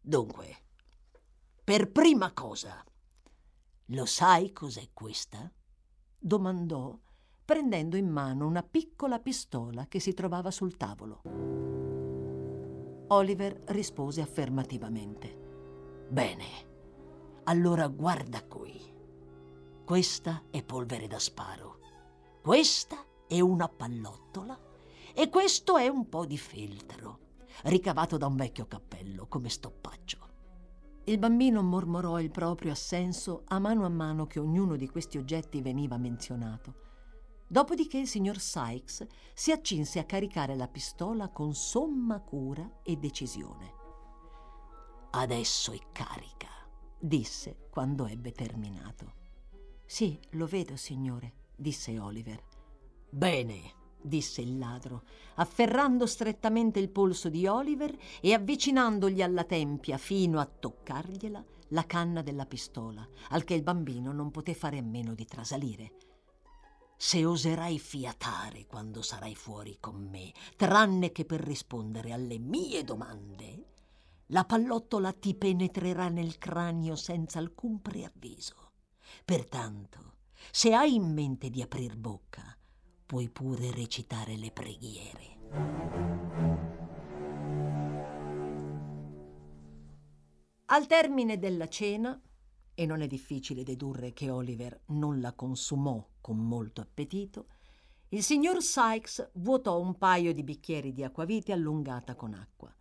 Dunque, 0.00 0.56
per 1.64 1.90
prima 1.90 2.32
cosa, 2.32 2.84
lo 3.86 4.04
sai 4.06 4.52
cos'è 4.52 4.90
questa? 4.92 5.52
Domandò, 6.24 6.96
prendendo 7.44 7.96
in 7.96 8.08
mano 8.08 8.46
una 8.46 8.62
piccola 8.62 9.18
pistola 9.18 9.88
che 9.88 9.98
si 9.98 10.14
trovava 10.14 10.52
sul 10.52 10.76
tavolo. 10.76 11.22
Oliver 13.08 13.60
rispose 13.66 14.20
affermativamente. 14.20 16.06
Bene, 16.08 16.44
allora 17.44 17.88
guarda 17.88 18.44
qui. 18.44 18.80
Questa 19.84 20.44
è 20.50 20.62
polvere 20.62 21.08
da 21.08 21.18
sparo, 21.18 21.80
questa 22.40 23.04
è 23.26 23.40
una 23.40 23.68
pallottola 23.68 24.58
e 25.12 25.28
questo 25.28 25.76
è 25.76 25.88
un 25.88 26.08
po' 26.08 26.24
di 26.24 26.38
feltro, 26.38 27.18
ricavato 27.64 28.16
da 28.16 28.28
un 28.28 28.36
vecchio 28.36 28.66
cappello 28.66 29.26
come 29.26 29.48
stoppaggio. 29.48 30.31
Il 31.04 31.18
bambino 31.18 31.62
mormorò 31.62 32.20
il 32.20 32.30
proprio 32.30 32.70
assenso 32.70 33.42
a 33.46 33.58
mano 33.58 33.84
a 33.84 33.88
mano 33.88 34.28
che 34.28 34.38
ognuno 34.38 34.76
di 34.76 34.88
questi 34.88 35.18
oggetti 35.18 35.60
veniva 35.60 35.96
menzionato. 35.98 36.74
Dopodiché 37.48 37.98
il 37.98 38.06
signor 38.06 38.38
Sykes 38.38 39.06
si 39.34 39.50
accinse 39.50 39.98
a 39.98 40.04
caricare 40.04 40.54
la 40.54 40.68
pistola 40.68 41.28
con 41.28 41.54
somma 41.54 42.20
cura 42.20 42.78
e 42.84 42.96
decisione. 42.96 43.74
Adesso 45.10 45.72
è 45.72 45.78
carica, 45.90 46.48
disse 46.98 47.66
quando 47.68 48.06
ebbe 48.06 48.30
terminato. 48.30 49.12
Sì, 49.84 50.18
lo 50.30 50.46
vedo, 50.46 50.76
signore, 50.76 51.32
disse 51.56 51.98
Oliver. 51.98 52.42
Bene, 53.10 53.81
disse 54.02 54.40
il 54.40 54.58
ladro, 54.58 55.04
afferrando 55.36 56.06
strettamente 56.06 56.78
il 56.78 56.90
polso 56.90 57.28
di 57.28 57.46
Oliver 57.46 57.96
e 58.20 58.34
avvicinandogli 58.34 59.22
alla 59.22 59.44
tempia 59.44 59.98
fino 59.98 60.40
a 60.40 60.46
toccargliela 60.46 61.44
la 61.68 61.86
canna 61.86 62.22
della 62.22 62.46
pistola, 62.46 63.06
al 63.30 63.44
che 63.44 63.54
il 63.54 63.62
bambino 63.62 64.12
non 64.12 64.30
poté 64.30 64.54
fare 64.54 64.78
a 64.78 64.82
meno 64.82 65.14
di 65.14 65.24
trasalire. 65.24 65.92
Se 66.96 67.24
oserai 67.24 67.78
fiatare 67.78 68.66
quando 68.66 69.02
sarai 69.02 69.34
fuori 69.34 69.78
con 69.80 70.08
me, 70.08 70.32
tranne 70.56 71.10
che 71.10 71.24
per 71.24 71.40
rispondere 71.40 72.12
alle 72.12 72.38
mie 72.38 72.84
domande, 72.84 73.64
la 74.26 74.44
pallottola 74.44 75.12
ti 75.12 75.34
penetrerà 75.34 76.08
nel 76.08 76.38
cranio 76.38 76.94
senza 76.94 77.38
alcun 77.38 77.82
preavviso. 77.82 78.70
Pertanto, 79.24 80.14
se 80.50 80.74
hai 80.74 80.94
in 80.94 81.12
mente 81.12 81.50
di 81.50 81.60
aprir 81.60 81.96
bocca, 81.96 82.56
puoi 83.12 83.28
pure 83.28 83.70
recitare 83.72 84.36
le 84.36 84.50
preghiere. 84.52 85.38
Al 90.64 90.86
termine 90.86 91.38
della 91.38 91.68
cena, 91.68 92.18
e 92.72 92.86
non 92.86 93.02
è 93.02 93.06
difficile 93.06 93.64
dedurre 93.64 94.14
che 94.14 94.30
Oliver 94.30 94.84
non 94.86 95.20
la 95.20 95.34
consumò 95.34 96.08
con 96.22 96.38
molto 96.38 96.80
appetito, 96.80 97.48
il 98.08 98.22
signor 98.22 98.62
Sykes 98.62 99.32
vuotò 99.34 99.78
un 99.78 99.98
paio 99.98 100.32
di 100.32 100.42
bicchieri 100.42 100.94
di 100.94 101.04
acquavite 101.04 101.52
allungata 101.52 102.14
con 102.14 102.32
acqua. 102.32 102.74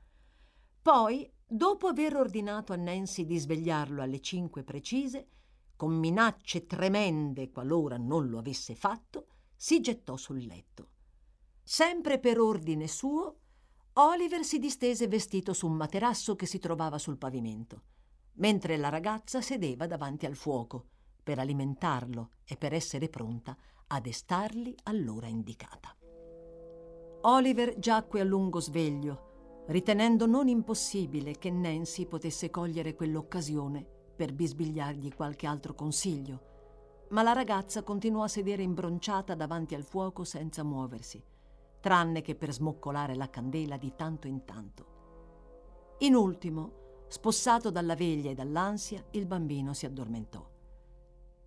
Poi 0.82 1.30
Dopo 1.46 1.88
aver 1.88 2.16
ordinato 2.16 2.72
a 2.72 2.78
Nancy 2.78 3.26
di 3.26 3.38
svegliarlo 3.38 4.02
alle 4.02 4.22
cinque 4.22 4.64
precise, 4.64 5.28
con 5.76 5.92
minacce 5.92 6.66
tremende 6.66 7.50
qualora 7.50 7.98
non 7.98 8.30
lo 8.30 8.38
avesse 8.38 8.74
fatto, 8.74 9.26
si 9.62 9.80
gettò 9.80 10.18
sul 10.18 10.44
letto. 10.44 10.88
Sempre 11.62 12.18
per 12.18 12.40
ordine 12.40 12.88
suo, 12.88 13.36
Oliver 13.94 14.44
si 14.44 14.58
distese 14.58 15.08
vestito 15.08 15.54
su 15.54 15.68
un 15.68 15.74
materasso 15.74 16.36
che 16.36 16.48
si 16.48 16.58
trovava 16.58 16.98
sul 16.98 17.20
pavimento, 17.20 17.84
mentre 18.38 18.76
la 18.76 18.90
ragazza 18.90 19.40
sedeva 19.40 19.86
davanti 19.86 20.26
al 20.26 20.36
fuoco 20.36 20.88
per 21.22 21.38
alimentarlo 21.38 22.32
e 22.44 22.58
per 22.58 22.74
essere 22.74 23.08
pronta 23.08 23.56
a 23.86 24.00
destarli 24.00 24.74
all'ora 24.86 25.28
indicata. 25.28 25.96
Oliver 27.22 27.78
giacque 27.78 28.20
a 28.20 28.24
lungo 28.24 28.60
sveglio 28.60 29.66
ritenendo 29.68 30.26
non 30.26 30.48
impossibile 30.48 31.38
che 31.38 31.52
Nancy 31.52 32.08
potesse 32.08 32.50
cogliere 32.50 32.96
quell'occasione 32.96 33.86
per 34.16 34.34
bisbigliargli 34.34 35.14
qualche 35.14 35.46
altro 35.46 35.76
consiglio. 35.76 36.50
Ma 37.12 37.24
la 37.24 37.34
ragazza 37.34 37.84
continuò 37.84 38.24
a 38.24 38.30
sedere 38.30 38.64
imbronciata 38.64 39.36
davanti 39.36 39.76
al 39.76 39.84
fuoco 39.84 40.24
senza 40.24 40.64
muoversi, 40.64 41.22
tranne 41.82 42.22
che 42.22 42.36
per 42.36 42.54
smoccolare 42.54 43.16
la 43.16 43.30
candela 43.30 43.76
di 43.78 43.94
tanto 43.96 44.28
in 44.28 44.46
tanto. 44.46 44.86
In 46.00 46.16
ultimo, 46.16 47.06
spossato 47.10 47.70
dalla 47.70 47.96
veglia 47.96 48.32
e 48.32 48.34
dall'ansia, 48.34 49.06
il 49.12 49.26
bambino 49.26 49.74
si 49.74 49.86
addormentò. 49.86 50.50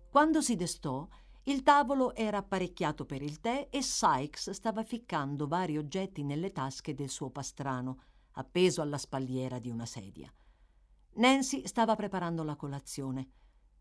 Quando 0.09 0.41
si 0.41 0.55
destò, 0.55 1.07
il 1.47 1.63
tavolo 1.63 2.13
era 2.13 2.37
apparecchiato 2.37 3.05
per 3.05 3.23
il 3.23 3.39
tè 3.39 3.67
e 3.71 3.81
Sykes 3.81 4.51
stava 4.51 4.83
ficcando 4.83 5.47
vari 5.47 5.77
oggetti 5.77 6.23
nelle 6.23 6.51
tasche 6.51 6.93
del 6.93 7.09
suo 7.09 7.31
pastrano, 7.31 8.01
appeso 8.33 8.81
alla 8.81 8.97
spalliera 8.97 9.57
di 9.57 9.69
una 9.69 9.85
sedia. 9.85 10.31
Nancy 11.15 11.65
stava 11.65 11.95
preparando 11.95 12.43
la 12.43 12.55
colazione. 12.55 13.29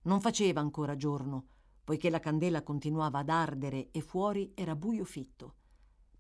Non 0.02 0.20
faceva 0.20 0.60
ancora 0.60 0.96
giorno, 0.96 1.46
poiché 1.84 2.10
la 2.10 2.18
candela 2.18 2.62
continuava 2.62 3.20
ad 3.20 3.28
ardere 3.28 3.90
e 3.90 4.00
fuori 4.00 4.52
era 4.54 4.74
buio 4.74 5.04
fitto. 5.04 5.54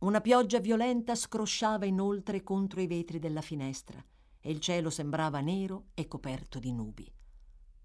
Una 0.00 0.20
pioggia 0.20 0.60
violenta 0.60 1.14
scrosciava 1.14 1.86
inoltre 1.86 2.42
contro 2.42 2.80
i 2.80 2.86
vetri 2.86 3.18
della 3.18 3.40
finestra 3.40 4.04
e 4.38 4.50
il 4.50 4.60
cielo 4.60 4.90
sembrava 4.90 5.40
nero 5.40 5.86
e 5.94 6.06
coperto 6.06 6.58
di 6.58 6.72
nubi. 6.72 7.10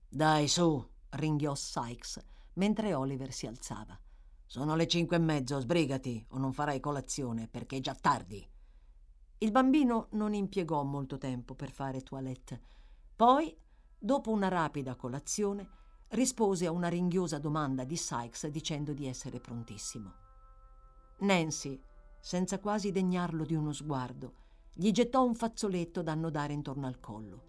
Dai, 0.07 0.48
su, 0.50 0.86
ringhiò 1.12 1.55
Sykes 1.55 2.19
mentre 2.53 2.93
Oliver 2.93 3.31
si 3.31 3.48
alzava. 3.48 3.98
Sono 4.45 4.75
le 4.75 4.88
cinque 4.88 5.15
e 5.15 5.19
mezzo, 5.19 5.59
sbrigati 5.59 6.25
o 6.29 6.38
non 6.38 6.51
farai 6.51 6.79
colazione 6.79 7.48
perché 7.48 7.77
è 7.77 7.79
già 7.79 7.95
tardi. 7.95 8.45
Il 9.38 9.51
bambino 9.51 10.07
non 10.12 10.33
impiegò 10.33 10.83
molto 10.83 11.17
tempo 11.17 11.55
per 11.55 11.71
fare 11.71 12.01
toilette. 12.01 12.62
Poi, 13.15 13.55
dopo 13.98 14.31
una 14.31 14.50
rapida 14.50 14.95
colazione, 14.95 15.69
rispose 16.10 16.66
a 16.66 16.72
una 16.72 16.88
ringhiosa 16.88 17.38
domanda 17.38 17.84
di 17.84 17.96
Sykes 17.96 18.48
dicendo 18.48 18.94
di 18.94 19.06
essere 19.08 19.39
prontissimo. 19.39 20.13
Nancy, 21.20 21.80
senza 22.20 22.60
quasi 22.60 22.92
degnarlo 22.92 23.44
di 23.44 23.56
uno 23.56 23.72
sguardo, 23.72 24.34
gli 24.74 24.92
gettò 24.92 25.24
un 25.24 25.36
fazzoletto 25.36 26.01
da 26.01 26.13
annodare 26.13 26.54
intorno 26.54 26.88
al 26.88 27.00
collo. 27.00 27.44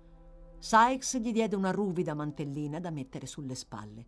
Sykes 0.59 1.19
gli 1.19 1.33
diede 1.33 1.57
una 1.57 1.71
ruvida 1.71 2.15
mantellina 2.15 2.81
da 2.81 2.91
mettere 2.91 3.27
sulle 3.27 3.55
spalle. 3.55 4.07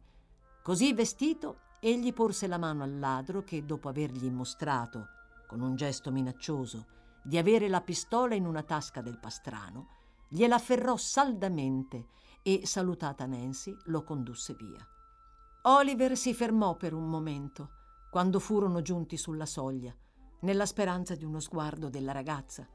Così 0.62 0.92
vestito, 0.92 1.60
egli 1.80 2.12
porse 2.12 2.46
la 2.46 2.58
mano 2.58 2.82
al 2.82 2.98
ladro 2.98 3.42
che, 3.42 3.64
dopo 3.64 3.88
avergli 3.88 4.30
mostrato, 4.30 5.06
con 5.46 5.60
un 5.60 5.76
gesto 5.76 6.10
minaccioso, 6.10 6.86
di 7.22 7.38
avere 7.38 7.68
la 7.68 7.80
pistola 7.80 8.34
in 8.34 8.46
una 8.46 8.62
tasca 8.62 9.00
del 9.00 9.18
pastrano, 9.18 9.88
gliela 10.28 10.56
afferrò 10.56 10.96
saldamente 10.96 12.08
e, 12.42 12.66
salutata 12.66 13.26
Nancy, 13.26 13.76
lo 13.84 14.02
condusse 14.02 14.54
via. 14.54 14.86
Oliver 15.62 16.16
si 16.16 16.34
fermò 16.34 16.76
per 16.76 16.92
un 16.92 17.08
momento, 17.08 17.70
quando 18.10 18.40
furono 18.40 18.82
giunti 18.82 19.16
sulla 19.16 19.46
soglia, 19.46 19.94
nella 20.40 20.66
speranza 20.66 21.14
di 21.14 21.24
uno 21.24 21.40
sguardo 21.40 21.88
della 21.88 22.12
ragazza, 22.12 22.68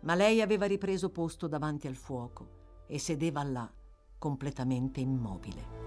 ma 0.00 0.14
lei 0.14 0.40
aveva 0.40 0.66
ripreso 0.66 1.10
posto 1.10 1.46
davanti 1.46 1.86
al 1.86 1.96
fuoco 1.96 2.84
e 2.86 2.98
sedeva 2.98 3.42
là, 3.42 3.70
completamente 4.18 5.00
immobile. 5.00 5.80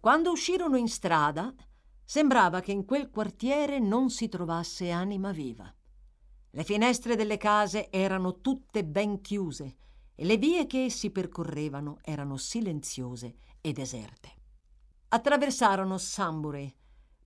Quando 0.00 0.30
uscirono 0.30 0.76
in 0.76 0.88
strada, 0.88 1.52
sembrava 2.06 2.60
che 2.60 2.70
in 2.70 2.84
quel 2.84 3.10
quartiere 3.10 3.80
non 3.80 4.10
si 4.10 4.28
trovasse 4.28 4.90
anima 4.90 5.32
viva. 5.32 5.70
Le 6.50 6.64
finestre 6.64 7.16
delle 7.16 7.36
case 7.36 7.90
erano 7.90 8.40
tutte 8.40 8.84
ben 8.84 9.20
chiuse 9.20 9.76
e 10.14 10.24
le 10.24 10.36
vie 10.36 10.66
che 10.66 10.84
essi 10.84 11.10
percorrevano 11.10 11.98
erano 12.02 12.36
silenziose 12.36 13.34
e 13.60 13.72
deserte. 13.72 14.34
Attraversarono 15.08 15.98
Sambury 15.98 16.72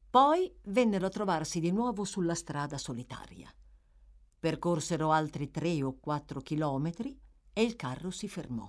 poi 0.09 0.53
vennero 0.65 1.07
a 1.07 1.11
trovarsi 1.11 1.61
di 1.61 1.71
nuovo 1.71 2.03
sulla 2.05 2.35
strada 2.35 2.79
solitaria. 2.79 3.49
Percorsero 4.41 5.13
altri 5.13 5.51
tre 5.51 5.83
o 5.85 5.99
quattro 6.01 6.41
chilometri 6.41 7.17
e 7.53 7.63
il 7.63 7.77
carro 7.77 8.11
si 8.11 8.27
fermò. 8.27 8.69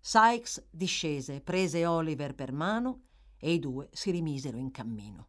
Sykes 0.00 0.66
discese, 0.70 1.40
prese 1.40 1.86
Oliver 1.86 2.34
per 2.34 2.52
mano 2.52 3.04
e 3.44 3.52
i 3.52 3.58
due 3.58 3.90
si 3.92 4.10
rimisero 4.10 4.56
in 4.56 4.70
cammino. 4.70 5.28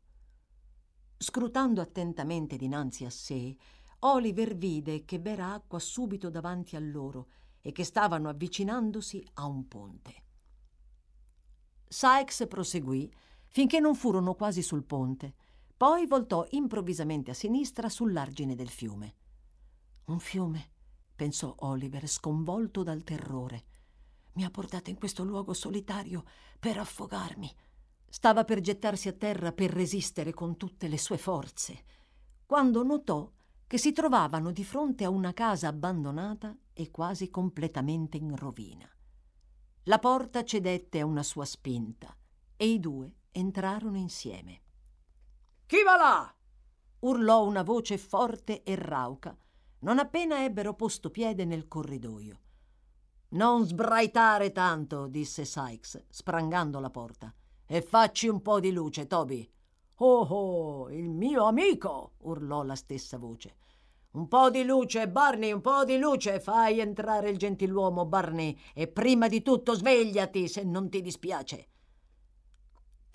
Scrutando 1.18 1.82
attentamente 1.82 2.56
dinanzi 2.56 3.04
a 3.04 3.10
sé, 3.10 3.58
Oliver 4.00 4.56
vide 4.56 5.04
che 5.04 5.20
v'era 5.20 5.52
acqua 5.52 5.80
subito 5.80 6.30
davanti 6.30 6.78
a 6.78 6.80
loro 6.80 7.28
e 7.60 7.74
che 7.74 7.84
stavano 7.84 8.30
avvicinandosi 8.30 9.22
a 9.34 9.46
un 9.48 9.68
ponte. 9.68 10.24
Sykes 11.90 12.48
proseguì 12.48 13.14
finché 13.48 13.82
non 13.82 13.96
furono 13.96 14.34
quasi 14.34 14.62
sul 14.62 14.86
ponte. 14.86 15.36
Poi 15.76 16.08
voltò 16.08 16.48
improvvisamente 16.52 17.32
a 17.32 17.34
sinistra 17.34 17.90
sull'argine 17.90 18.56
del 18.56 18.70
fiume. 18.70 19.16
Un 20.06 20.20
fiume, 20.20 20.72
pensò 21.14 21.54
Oliver, 21.60 22.08
sconvolto 22.08 22.82
dal 22.82 23.04
terrore. 23.04 23.66
Mi 24.36 24.46
ha 24.46 24.50
portato 24.50 24.90
in 24.90 24.98
questo 24.98 25.26
luogo 25.26 25.52
solitario 25.52 26.24
per 26.58 26.78
affogarmi. 26.78 27.54
Stava 28.16 28.46
per 28.46 28.62
gettarsi 28.62 29.10
a 29.10 29.12
terra 29.12 29.52
per 29.52 29.72
resistere 29.72 30.34
con 30.34 30.56
tutte 30.56 30.88
le 30.88 30.98
sue 30.98 31.18
forze, 31.18 31.84
quando 32.46 32.82
notò 32.82 33.30
che 33.68 33.78
si 33.78 33.92
trovavano 33.92 34.52
di 34.52 34.64
fronte 34.64 35.04
a 35.04 35.10
una 35.10 35.34
casa 35.34 35.68
abbandonata 35.68 36.58
e 36.72 36.92
quasi 36.92 37.30
completamente 37.30 38.16
in 38.16 38.34
rovina. 38.38 38.90
La 39.84 40.00
porta 40.00 40.46
cedette 40.46 41.02
a 41.02 41.06
una 41.06 41.24
sua 41.24 41.44
spinta 41.44 42.16
e 42.56 42.66
i 42.66 42.80
due 42.80 43.14
entrarono 43.32 43.98
insieme. 43.98 44.62
Chi 45.66 45.84
va 45.84 45.98
là? 45.98 46.36
urlò 47.00 47.46
una 47.46 47.64
voce 47.64 47.98
forte 47.98 48.64
e 48.64 48.76
rauca, 48.76 49.38
non 49.80 50.00
appena 50.00 50.42
ebbero 50.42 50.74
posto 50.74 51.10
piede 51.10 51.44
nel 51.44 51.68
corridoio. 51.68 52.40
Non 53.32 53.66
sbraitare 53.66 54.54
tanto, 54.54 55.08
disse 55.08 55.44
Sykes, 55.44 56.06
sprangando 56.08 56.80
la 56.80 56.90
porta. 56.90 57.36
E 57.68 57.82
facci 57.82 58.28
un 58.28 58.42
po' 58.42 58.60
di 58.60 58.72
luce, 58.72 59.08
Toby. 59.08 59.50
Oh, 59.98 60.22
oh, 60.22 60.90
il 60.90 61.10
mio 61.10 61.46
amico! 61.46 62.14
urlò 62.20 62.64
la 62.64 62.76
stessa 62.76 63.18
voce. 63.18 63.56
Un 64.12 64.28
po' 64.28 64.50
di 64.50 64.64
luce, 64.64 65.10
Barney, 65.10 65.52
un 65.52 65.62
po' 65.62 65.84
di 65.84 65.98
luce. 65.98 66.40
Fai 66.40 66.80
entrare 66.80 67.30
il 67.30 67.38
gentiluomo, 67.38 68.06
Barney, 68.06 68.58
e 68.74 68.88
prima 68.88 69.28
di 69.28 69.42
tutto 69.42 69.74
svegliati 69.74 70.48
se 70.48 70.64
non 70.64 70.90
ti 70.90 71.02
dispiace 71.02 71.70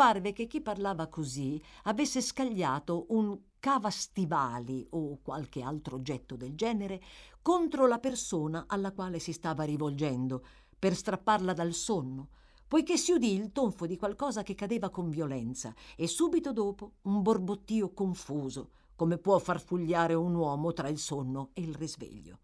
parve 0.01 0.33
che 0.33 0.47
chi 0.47 0.63
parlava 0.63 1.09
così 1.09 1.63
avesse 1.83 2.23
scagliato 2.23 3.05
un 3.11 3.39
cavastivali 3.59 4.87
o 4.93 5.19
qualche 5.21 5.61
altro 5.61 5.97
oggetto 5.97 6.37
del 6.37 6.55
genere 6.55 7.03
contro 7.43 7.87
la 7.87 7.99
persona 7.99 8.65
alla 8.67 8.93
quale 8.93 9.19
si 9.19 9.35
stava 9.35 9.65
rivolgendo 9.65 10.43
per 10.79 10.95
strapparla 10.95 11.53
dal 11.53 11.75
sonno 11.75 12.29
poiché 12.71 12.97
si 12.97 13.11
udì 13.11 13.35
il 13.35 13.51
tonfo 13.51 13.85
di 13.85 13.97
qualcosa 13.97 14.45
che 14.45 14.55
cadeva 14.55 14.91
con 14.91 15.11
violenza 15.11 15.75
e 15.97 16.07
subito 16.07 16.53
dopo 16.53 16.93
un 17.03 17.21
borbottio 17.21 17.93
confuso 17.93 18.71
come 18.95 19.19
può 19.19 19.41
far 19.41 19.61
fugliare 19.61 20.15
un 20.15 20.37
uomo 20.37 20.73
tra 20.73 20.87
il 20.87 20.99
sonno 20.99 21.51
e 21.53 21.63
il 21.63 21.75
risveglio 21.75 22.39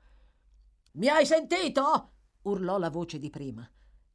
mi 0.95 1.07
hai 1.07 1.25
sentito 1.25 2.11
urlò 2.43 2.77
la 2.77 2.91
voce 2.91 3.21
di 3.21 3.31
prima 3.31 3.71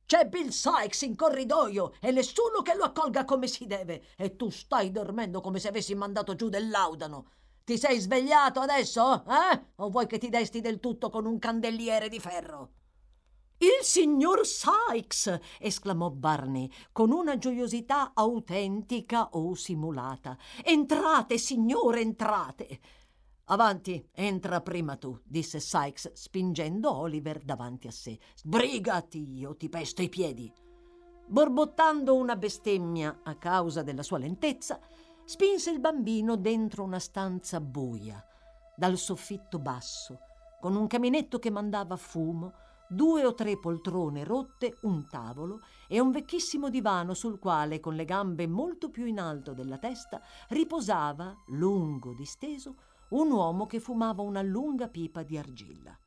c'è 0.05 0.27
Bill 0.27 0.49
Sykes 0.49 1.03
in 1.03 1.15
corridoio 1.15 1.93
e 2.01 2.11
nessuno 2.11 2.61
che 2.61 2.75
lo 2.75 2.83
accolga 2.83 3.23
come 3.23 3.47
si 3.47 3.65
deve. 3.65 4.07
E 4.17 4.35
tu 4.35 4.49
stai 4.49 4.91
dormendo 4.91 5.39
come 5.39 5.57
se 5.57 5.69
avessi 5.69 5.95
mandato 5.95 6.35
giù 6.35 6.49
del 6.49 6.69
laudano. 6.69 7.27
Ti 7.63 7.77
sei 7.77 7.97
svegliato 7.97 8.59
adesso? 8.59 9.23
Eh? 9.23 9.67
O 9.77 9.89
vuoi 9.89 10.07
che 10.07 10.17
ti 10.17 10.27
desti 10.27 10.59
del 10.59 10.81
tutto 10.81 11.09
con 11.09 11.25
un 11.25 11.39
candeliere 11.39 12.09
di 12.09 12.19
ferro? 12.19 12.80
Il 13.63 13.83
signor 13.85 14.43
Sykes! 14.43 15.39
esclamò 15.59 16.09
Barney 16.09 16.67
con 16.91 17.11
una 17.11 17.37
gioiosità 17.37 18.09
autentica 18.15 19.29
o 19.33 19.53
simulata. 19.53 20.35
Entrate, 20.63 21.37
signore, 21.37 22.01
entrate! 22.01 22.79
Avanti, 23.45 24.03
entra 24.13 24.61
prima 24.61 24.95
tu, 24.95 25.15
disse 25.23 25.59
Sykes, 25.59 26.13
spingendo 26.13 26.91
Oliver 26.91 27.43
davanti 27.43 27.85
a 27.85 27.91
sé. 27.91 28.17
Sbrigati, 28.33 29.37
io 29.37 29.55
ti 29.55 29.69
pesto 29.69 30.01
i 30.01 30.09
piedi. 30.09 30.51
Borbottando 31.27 32.15
una 32.15 32.35
bestemmia 32.35 33.19
a 33.21 33.35
causa 33.35 33.83
della 33.83 34.01
sua 34.01 34.17
lentezza, 34.17 34.79
spinse 35.23 35.69
il 35.69 35.79
bambino 35.79 36.35
dentro 36.35 36.83
una 36.83 36.97
stanza 36.97 37.61
buia, 37.61 38.25
dal 38.75 38.97
soffitto 38.97 39.59
basso, 39.59 40.17
con 40.59 40.75
un 40.75 40.87
caminetto 40.87 41.37
che 41.37 41.51
mandava 41.51 41.95
fumo, 41.95 42.53
due 42.91 43.25
o 43.25 43.33
tre 43.33 43.57
poltrone 43.57 44.25
rotte, 44.25 44.77
un 44.81 45.07
tavolo 45.07 45.61
e 45.87 45.99
un 45.99 46.11
vecchissimo 46.11 46.69
divano 46.69 47.13
sul 47.13 47.39
quale, 47.39 47.79
con 47.79 47.95
le 47.95 48.03
gambe 48.03 48.47
molto 48.47 48.89
più 48.89 49.05
in 49.05 49.19
alto 49.19 49.53
della 49.53 49.77
testa, 49.77 50.21
riposava, 50.49 51.35
lungo 51.47 52.13
disteso, 52.13 52.75
un 53.09 53.31
uomo 53.31 53.65
che 53.65 53.79
fumava 53.79 54.21
una 54.21 54.41
lunga 54.41 54.89
pipa 54.89 55.23
di 55.23 55.37
argilla. 55.37 55.97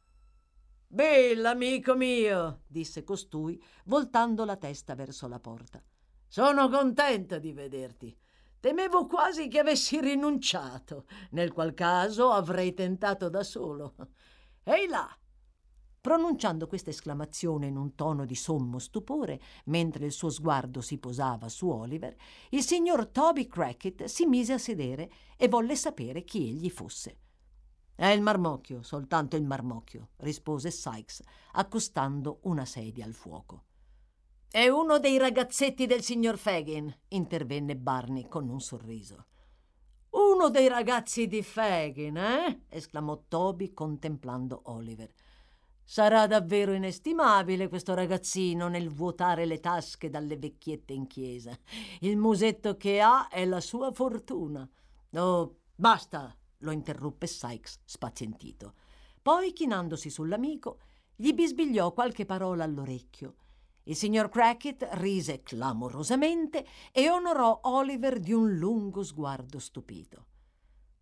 Bill, 0.87 1.45
amico 1.45 1.95
mio, 1.95 2.63
disse 2.67 3.03
costui, 3.03 3.61
voltando 3.87 4.45
la 4.45 4.57
testa 4.57 4.95
verso 4.95 5.27
la 5.27 5.41
porta. 5.41 5.83
Sono 6.29 6.69
contenta 6.69 7.39
di 7.39 7.53
vederti. 7.53 8.17
Temevo 8.61 9.07
quasi 9.07 9.49
che 9.49 9.59
avessi 9.59 10.01
rinunciato, 10.01 11.07
nel 11.31 11.53
qual 11.53 11.75
caso 11.75 12.31
avrei 12.31 12.75
tentato 12.75 13.29
da 13.29 13.43
solo. 13.43 13.95
Ehi 14.63 14.87
là, 14.87 15.07
Pronunciando 16.05 16.67
questa 16.67 16.91
esclamazione 16.91 17.69
in 17.69 17.79
un 17.79 17.95
tono 17.95 18.27
di 18.27 18.35
sommo 18.35 18.79
stupore, 18.79 19.41
mentre 19.65 20.05
il 20.05 20.13
suo 20.13 20.29
sguardo 20.29 20.83
si 20.83 20.99
posava 20.99 21.49
su 21.49 21.67
Oliver, 21.67 22.15
il 22.51 22.63
signor 22.63 23.07
Toby 23.07 23.47
Crackit 23.47 24.05
si 24.05 24.27
mise 24.27 24.53
a 24.53 24.59
sedere 24.59 25.11
e 25.39 25.49
volle 25.49 25.75
sapere 25.77 26.23
chi 26.23 26.47
egli 26.47 26.69
fosse. 26.69 27.21
È 27.95 28.05
il 28.09 28.21
marmocchio, 28.21 28.83
soltanto 28.83 29.37
il 29.37 29.47
marmocchio, 29.47 30.11
rispose 30.17 30.71
Sykes, 30.71 31.23
accostando 31.53 32.41
una 32.43 32.67
sedia 32.67 33.07
al 33.07 33.15
fuoco. 33.15 33.63
È 34.51 34.69
uno 34.69 34.99
dei 34.99 35.17
ragazzetti 35.17 35.87
del 35.87 36.03
signor 36.03 36.37
Fagin, 36.37 36.95
intervenne 37.09 37.77
Barney 37.77 38.29
con 38.29 38.51
un 38.51 38.61
sorriso. 38.61 39.25
Uno 40.11 40.51
dei 40.51 40.69
ragazzi 40.69 41.27
di 41.27 41.43
Fagin, 41.43 42.19
eh? 42.19 42.65
esclamò 42.69 43.25
Toby 43.27 43.73
contemplando 43.73 44.61
Oliver. 44.65 45.11
Sarà 45.85 46.27
davvero 46.27 46.73
inestimabile 46.73 47.69
questo 47.69 47.95
ragazzino 47.95 48.69
nel 48.69 48.89
vuotare 48.89 49.45
le 49.45 49.61
tasche 49.61 50.09
dalle 50.09 50.37
vecchiette 50.37 50.93
in 50.93 51.07
chiesa. 51.07 51.57
Il 52.01 52.17
musetto 52.17 52.77
che 52.77 53.01
ha 53.01 53.29
è 53.29 53.45
la 53.45 53.61
sua 53.61 53.93
fortuna. 53.93 54.69
Oh, 55.13 55.57
Basta, 55.77 56.33
lo 56.59 56.71
interruppe 56.71 57.27
Sykes, 57.27 57.81
spazientito. 57.85 58.75
Poi, 59.21 59.53
chinandosi 59.53 60.09
sull'amico, 60.09 60.79
gli 61.17 61.33
bisbigliò 61.33 61.93
qualche 61.93 62.25
parola 62.25 62.63
all'orecchio. 62.63 63.35
Il 63.85 63.97
signor 63.97 64.29
Crackit 64.29 64.89
rise 64.93 65.43
clamorosamente 65.43 66.65
e 66.93 67.11
onorò 67.11 67.59
Oliver 67.65 68.21
di 68.21 68.33
un 68.33 68.55
lungo 68.55 69.03
sguardo 69.03 69.59
stupito. 69.59 70.27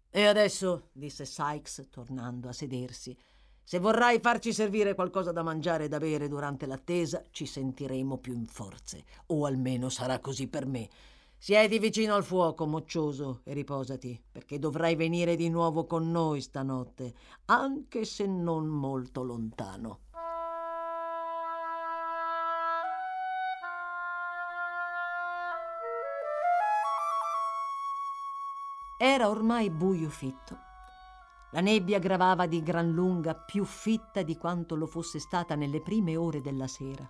E 0.09 0.27
adesso, 0.27 0.89
disse 0.93 1.27
Sykes, 1.27 1.89
tornando 1.91 2.49
a 2.49 2.53
sedersi, 2.53 3.17
se 3.65 3.79
vorrai 3.79 4.21
farci 4.21 4.53
servire 4.53 4.95
qualcosa 4.95 5.33
da 5.33 5.43
mangiare 5.43 5.85
e 5.85 5.89
da 5.89 5.99
bere 5.99 6.29
durante 6.29 6.67
l'attesa, 6.67 7.23
ci 7.31 7.47
sentiremo 7.47 8.19
più 8.19 8.35
in 8.35 8.47
forze, 8.47 9.05
o 9.27 9.47
almeno 9.47 9.89
sarà 9.89 10.19
così 10.19 10.49
per 10.49 10.67
me. 10.67 10.89
Siedi 11.39 11.79
vicino 11.79 12.15
al 12.15 12.23
fuoco, 12.23 12.67
moccioso, 12.67 13.41
e 13.45 13.53
riposati, 13.53 14.21
perché 14.31 14.59
dovrai 14.59 14.95
venire 14.95 15.35
di 15.35 15.49
nuovo 15.49 15.87
con 15.87 16.11
noi 16.11 16.41
stanotte, 16.41 17.15
anche 17.47 18.05
se 18.05 18.27
non 18.27 18.67
molto 18.67 19.23
lontano. 19.23 19.99
Era 28.97 29.29
ormai 29.29 29.69
buio 29.69 30.09
fitto. 30.11 30.72
La 31.53 31.61
nebbia 31.61 31.99
gravava 31.99 32.47
di 32.47 32.63
gran 32.63 32.91
lunga 32.91 33.35
più 33.35 33.65
fitta 33.65 34.23
di 34.23 34.37
quanto 34.37 34.75
lo 34.75 34.87
fosse 34.87 35.19
stata 35.19 35.55
nelle 35.55 35.83
prime 35.83 36.17
ore 36.17 36.41
della 36.41 36.67
sera 36.67 37.09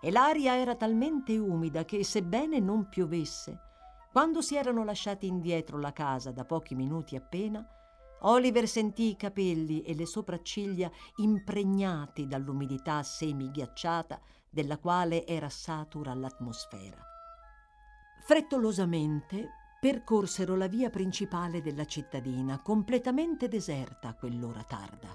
e 0.00 0.10
l'aria 0.10 0.56
era 0.56 0.74
talmente 0.74 1.36
umida 1.38 1.84
che, 1.84 2.04
sebbene 2.04 2.60
non 2.60 2.88
piovesse, 2.88 3.58
quando 4.12 4.40
si 4.40 4.56
erano 4.56 4.84
lasciati 4.84 5.26
indietro 5.26 5.78
la 5.78 5.92
casa 5.92 6.30
da 6.30 6.44
pochi 6.44 6.74
minuti 6.74 7.16
appena, 7.16 7.66
Oliver 8.22 8.66
sentì 8.66 9.10
i 9.10 9.16
capelli 9.16 9.82
e 9.82 9.94
le 9.94 10.06
sopracciglia 10.06 10.90
impregnati 11.16 12.26
dall'umidità 12.26 13.02
semighiacciata 13.02 14.20
della 14.50 14.78
quale 14.78 15.24
era 15.24 15.48
satura 15.48 16.14
l'atmosfera. 16.14 17.00
Frettolosamente 18.26 19.48
percorsero 19.80 20.56
la 20.56 20.66
via 20.66 20.90
principale 20.90 21.62
della 21.62 21.84
cittadina, 21.84 22.60
completamente 22.60 23.48
deserta 23.48 24.08
a 24.08 24.14
quell'ora 24.14 24.64
tarda. 24.64 25.08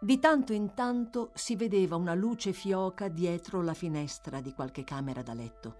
Di 0.00 0.18
tanto 0.18 0.52
in 0.52 0.74
tanto 0.74 1.30
si 1.34 1.54
vedeva 1.54 1.96
una 1.96 2.14
luce 2.14 2.52
fioca 2.52 3.08
dietro 3.08 3.62
la 3.62 3.74
finestra 3.74 4.40
di 4.40 4.52
qualche 4.52 4.82
camera 4.84 5.22
da 5.22 5.34
letto 5.34 5.76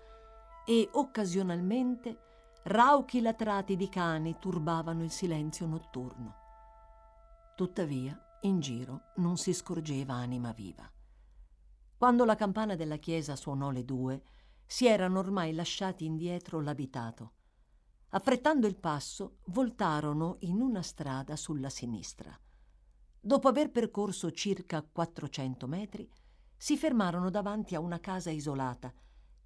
e 0.65 0.89
occasionalmente 0.93 2.19
rauchi 2.65 3.21
latrati 3.21 3.75
di 3.75 3.89
cani 3.89 4.37
turbavano 4.39 5.03
il 5.03 5.11
silenzio 5.11 5.67
notturno. 5.67 6.37
Tuttavia, 7.57 8.17
in 8.43 8.61
giro 8.61 9.13
non 9.17 9.37
si 9.37 9.53
scorgeva 9.53 10.15
anima 10.15 10.53
viva. 10.53 10.89
Quando 11.97 12.25
la 12.25 12.37
campana 12.37 12.77
della 12.77 12.97
chiesa 12.97 13.35
suonò 13.35 13.71
le 13.71 13.85
due, 13.85 14.23
si 14.67 14.87
erano 14.87 15.19
ormai 15.19 15.53
lasciati 15.53 16.05
indietro 16.05 16.61
l'abitato. 16.61 17.33
Affrettando 18.15 18.67
il 18.67 18.77
passo, 18.77 19.39
voltarono 19.47 20.37
in 20.41 20.61
una 20.61 20.83
strada 20.83 21.35
sulla 21.35 21.71
sinistra. 21.71 22.39
Dopo 23.19 23.49
aver 23.49 23.71
percorso 23.71 24.31
circa 24.33 24.83
400 24.83 25.67
metri, 25.67 26.11
si 26.55 26.77
fermarono 26.77 27.31
davanti 27.31 27.75
a 27.75 27.81
una 27.81 28.01
casa 28.01 28.31
isolata, 28.31 28.93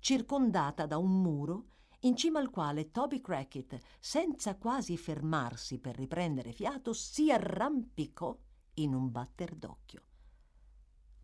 circondata 0.01 0.85
da 0.87 0.99
un 0.99 1.21
muro 1.23 1.67
in 2.01 2.17
cima 2.17 2.41
al 2.41 2.51
quale 2.51 2.91
Toby 2.91 3.21
Crackit, 3.21 3.79
senza 4.01 4.57
quasi 4.57 4.97
fermarsi 4.97 5.79
per 5.79 5.97
riprendere 5.97 6.53
fiato, 6.53 6.93
si 6.93 7.31
arrampicò 7.31 8.37
in 8.75 8.95
un 8.95 9.11
batter 9.11 9.55
d'occhio. 9.55 10.03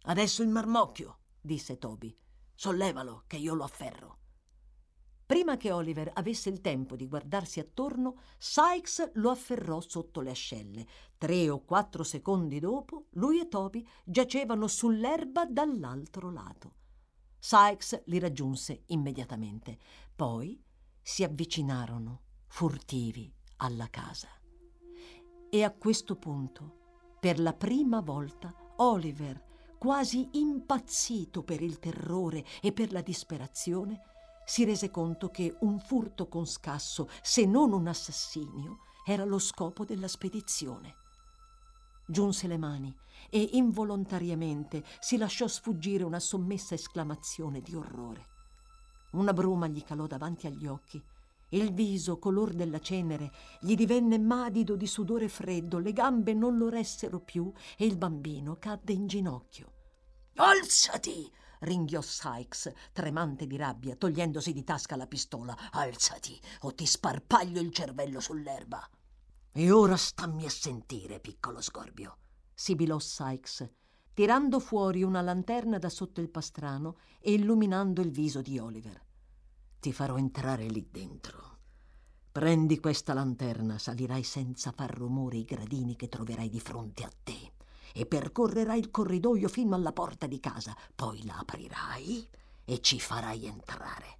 Adesso 0.02 0.42
il 0.42 0.48
marmocchio, 0.48 1.18
disse 1.40 1.76
Toby. 1.78 2.16
Sollevalo, 2.54 3.24
che 3.26 3.36
io 3.36 3.54
lo 3.54 3.64
afferro. 3.64 4.21
Prima 5.32 5.56
che 5.56 5.72
Oliver 5.72 6.10
avesse 6.12 6.50
il 6.50 6.60
tempo 6.60 6.94
di 6.94 7.08
guardarsi 7.08 7.58
attorno, 7.58 8.18
Sykes 8.36 9.12
lo 9.14 9.30
afferrò 9.30 9.80
sotto 9.80 10.20
le 10.20 10.28
ascelle. 10.28 10.86
Tre 11.16 11.48
o 11.48 11.64
quattro 11.64 12.02
secondi 12.02 12.60
dopo, 12.60 13.06
lui 13.12 13.40
e 13.40 13.48
Toby 13.48 13.82
giacevano 14.04 14.66
sull'erba 14.66 15.46
dall'altro 15.46 16.30
lato. 16.30 16.74
Sykes 17.38 18.02
li 18.08 18.18
raggiunse 18.18 18.82
immediatamente. 18.88 19.78
Poi 20.14 20.62
si 21.00 21.24
avvicinarono, 21.24 22.24
furtivi, 22.48 23.32
alla 23.56 23.88
casa. 23.88 24.28
E 25.48 25.64
a 25.64 25.72
questo 25.72 26.16
punto, 26.16 27.16
per 27.18 27.40
la 27.40 27.54
prima 27.54 28.02
volta, 28.02 28.54
Oliver, 28.76 29.42
quasi 29.78 30.28
impazzito 30.32 31.42
per 31.42 31.62
il 31.62 31.78
terrore 31.78 32.44
e 32.60 32.72
per 32.72 32.92
la 32.92 33.00
disperazione, 33.00 34.11
si 34.44 34.64
rese 34.64 34.90
conto 34.90 35.30
che 35.30 35.56
un 35.60 35.78
furto 35.78 36.28
con 36.28 36.46
scasso, 36.46 37.08
se 37.22 37.44
non 37.46 37.72
un 37.72 37.86
assassinio, 37.86 38.78
era 39.04 39.24
lo 39.24 39.38
scopo 39.38 39.84
della 39.84 40.08
spedizione. 40.08 40.96
Giunse 42.06 42.46
le 42.46 42.58
mani 42.58 42.94
e 43.30 43.50
involontariamente 43.52 44.84
si 45.00 45.16
lasciò 45.16 45.46
sfuggire 45.46 46.04
una 46.04 46.20
sommessa 46.20 46.74
esclamazione 46.74 47.60
di 47.60 47.74
orrore. 47.74 48.26
Una 49.12 49.32
bruma 49.32 49.66
gli 49.66 49.82
calò 49.82 50.06
davanti 50.06 50.46
agli 50.46 50.66
occhi. 50.66 51.02
Il 51.50 51.72
viso, 51.72 52.18
color 52.18 52.54
della 52.54 52.80
cenere, 52.80 53.30
gli 53.60 53.74
divenne 53.74 54.18
madido 54.18 54.74
di 54.74 54.86
sudore 54.86 55.28
freddo, 55.28 55.78
le 55.78 55.92
gambe 55.92 56.32
non 56.32 56.56
lo 56.56 56.68
ressero 56.70 57.20
più 57.20 57.52
e 57.76 57.84
il 57.84 57.98
bambino 57.98 58.56
cadde 58.58 58.92
in 58.92 59.06
ginocchio. 59.06 59.70
Alzati! 60.36 61.30
Ringhiò 61.62 62.00
Sykes, 62.00 62.72
tremante 62.92 63.46
di 63.46 63.56
rabbia, 63.56 63.96
togliendosi 63.96 64.52
di 64.52 64.64
tasca 64.64 64.96
la 64.96 65.06
pistola. 65.06 65.56
Alzati 65.72 66.40
o 66.60 66.74
ti 66.74 66.86
sparpaglio 66.86 67.60
il 67.60 67.72
cervello 67.72 68.20
sull'erba. 68.20 68.88
E 69.52 69.70
ora 69.70 69.96
stammi 69.96 70.44
a 70.44 70.50
sentire, 70.50 71.20
piccolo 71.20 71.60
sgorbio, 71.60 72.18
sibilò 72.54 72.98
Sykes, 72.98 73.70
tirando 74.14 74.60
fuori 74.60 75.02
una 75.02 75.20
lanterna 75.20 75.78
da 75.78 75.88
sotto 75.88 76.20
il 76.20 76.30
pastrano 76.30 76.98
e 77.20 77.32
illuminando 77.32 78.00
il 78.00 78.10
viso 78.10 78.40
di 78.40 78.58
Oliver. 78.58 79.00
Ti 79.78 79.92
farò 79.92 80.16
entrare 80.16 80.66
lì 80.66 80.88
dentro. 80.90 81.58
Prendi 82.32 82.80
questa 82.80 83.12
lanterna, 83.12 83.78
salirai 83.78 84.22
senza 84.22 84.72
far 84.72 84.90
rumore 84.90 85.36
i 85.36 85.44
gradini 85.44 85.96
che 85.96 86.08
troverai 86.08 86.48
di 86.48 86.60
fronte 86.60 87.04
a 87.04 87.10
te 87.22 87.51
e 87.94 88.06
percorrerai 88.06 88.78
il 88.78 88.90
corridoio 88.90 89.48
fino 89.48 89.74
alla 89.74 89.92
porta 89.92 90.26
di 90.26 90.40
casa, 90.40 90.76
poi 90.94 91.24
la 91.24 91.38
aprirai 91.38 92.28
e 92.64 92.80
ci 92.80 92.98
farai 93.00 93.46
entrare. 93.46 94.18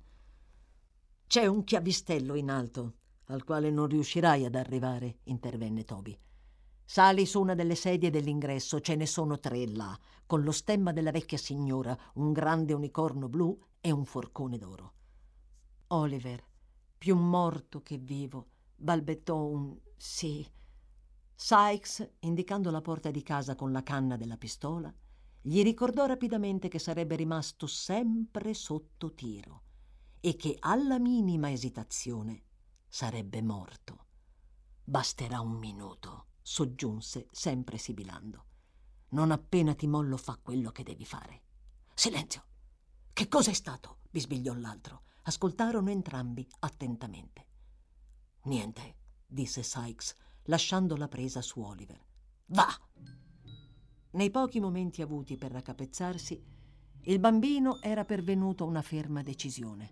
C'è 1.26 1.46
un 1.46 1.64
chiavistello 1.64 2.34
in 2.34 2.50
alto, 2.50 2.94
al 3.26 3.44
quale 3.44 3.70
non 3.70 3.86
riuscirai 3.86 4.44
ad 4.44 4.54
arrivare, 4.54 5.20
intervenne 5.24 5.84
Toby. 5.84 6.18
Sali 6.84 7.24
su 7.24 7.40
una 7.40 7.54
delle 7.54 7.74
sedie 7.74 8.10
dell'ingresso, 8.10 8.80
ce 8.80 8.96
ne 8.96 9.06
sono 9.06 9.38
tre 9.38 9.66
là, 9.66 9.98
con 10.26 10.42
lo 10.42 10.52
stemma 10.52 10.92
della 10.92 11.10
vecchia 11.10 11.38
signora, 11.38 11.96
un 12.14 12.32
grande 12.32 12.74
unicorno 12.74 13.28
blu 13.28 13.58
e 13.80 13.90
un 13.90 14.04
forcone 14.04 14.58
d'oro. 14.58 14.92
Oliver, 15.88 16.44
più 16.98 17.16
morto 17.16 17.80
che 17.80 17.96
vivo, 17.96 18.48
balbettò 18.76 19.36
un 19.36 19.76
sì 19.96 20.46
Sykes, 21.44 22.08
indicando 22.20 22.70
la 22.70 22.80
porta 22.80 23.10
di 23.10 23.20
casa 23.24 23.56
con 23.56 23.72
la 23.72 23.82
canna 23.82 24.16
della 24.16 24.36
pistola, 24.36 24.94
gli 25.40 25.60
ricordò 25.64 26.06
rapidamente 26.06 26.68
che 26.68 26.78
sarebbe 26.78 27.16
rimasto 27.16 27.66
sempre 27.66 28.54
sotto 28.54 29.12
tiro 29.12 29.62
e 30.20 30.36
che 30.36 30.56
alla 30.60 31.00
minima 31.00 31.50
esitazione 31.50 32.44
sarebbe 32.86 33.42
morto. 33.42 34.06
Basterà 34.84 35.40
un 35.40 35.54
minuto, 35.54 36.26
soggiunse, 36.42 37.26
sempre 37.32 37.76
sibilando. 37.76 38.44
Non 39.08 39.32
appena 39.32 39.74
ti 39.74 39.88
mollo 39.88 40.16
fa 40.16 40.38
quello 40.40 40.70
che 40.70 40.84
devi 40.84 41.04
fare. 41.04 41.42
Silenzio! 41.92 42.44
Che 43.12 43.26
cosa 43.26 43.50
è 43.50 43.54
stato? 43.54 43.98
bisbigliò 44.08 44.54
l'altro. 44.54 45.02
Ascoltarono 45.22 45.90
entrambi 45.90 46.46
attentamente. 46.60 47.46
Niente, 48.42 48.94
disse 49.26 49.64
Sykes, 49.64 50.14
lasciando 50.44 50.96
la 50.96 51.08
presa 51.08 51.40
su 51.40 51.60
Oliver. 51.60 52.00
Va! 52.46 52.68
Nei 54.12 54.30
pochi 54.30 54.60
momenti 54.60 55.00
avuti 55.02 55.36
per 55.36 55.52
raccapezzarsi, 55.52 56.42
il 57.04 57.18
bambino 57.18 57.80
era 57.80 58.04
pervenuto 58.04 58.64
a 58.64 58.66
una 58.66 58.82
ferma 58.82 59.22
decisione. 59.22 59.90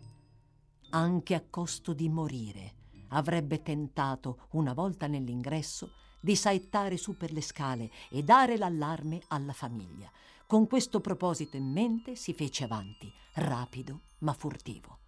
Anche 0.90 1.34
a 1.34 1.44
costo 1.48 1.92
di 1.92 2.08
morire, 2.08 2.74
avrebbe 3.08 3.62
tentato, 3.62 4.46
una 4.52 4.74
volta 4.74 5.06
nell'ingresso, 5.06 5.92
di 6.20 6.36
saettare 6.36 6.96
su 6.96 7.16
per 7.16 7.32
le 7.32 7.40
scale 7.40 7.90
e 8.10 8.22
dare 8.22 8.58
l'allarme 8.58 9.22
alla 9.28 9.52
famiglia. 9.52 10.10
Con 10.46 10.66
questo 10.66 11.00
proposito 11.00 11.56
in 11.56 11.70
mente 11.70 12.14
si 12.14 12.34
fece 12.34 12.64
avanti, 12.64 13.10
rapido 13.34 14.02
ma 14.18 14.32
furtivo. 14.32 14.98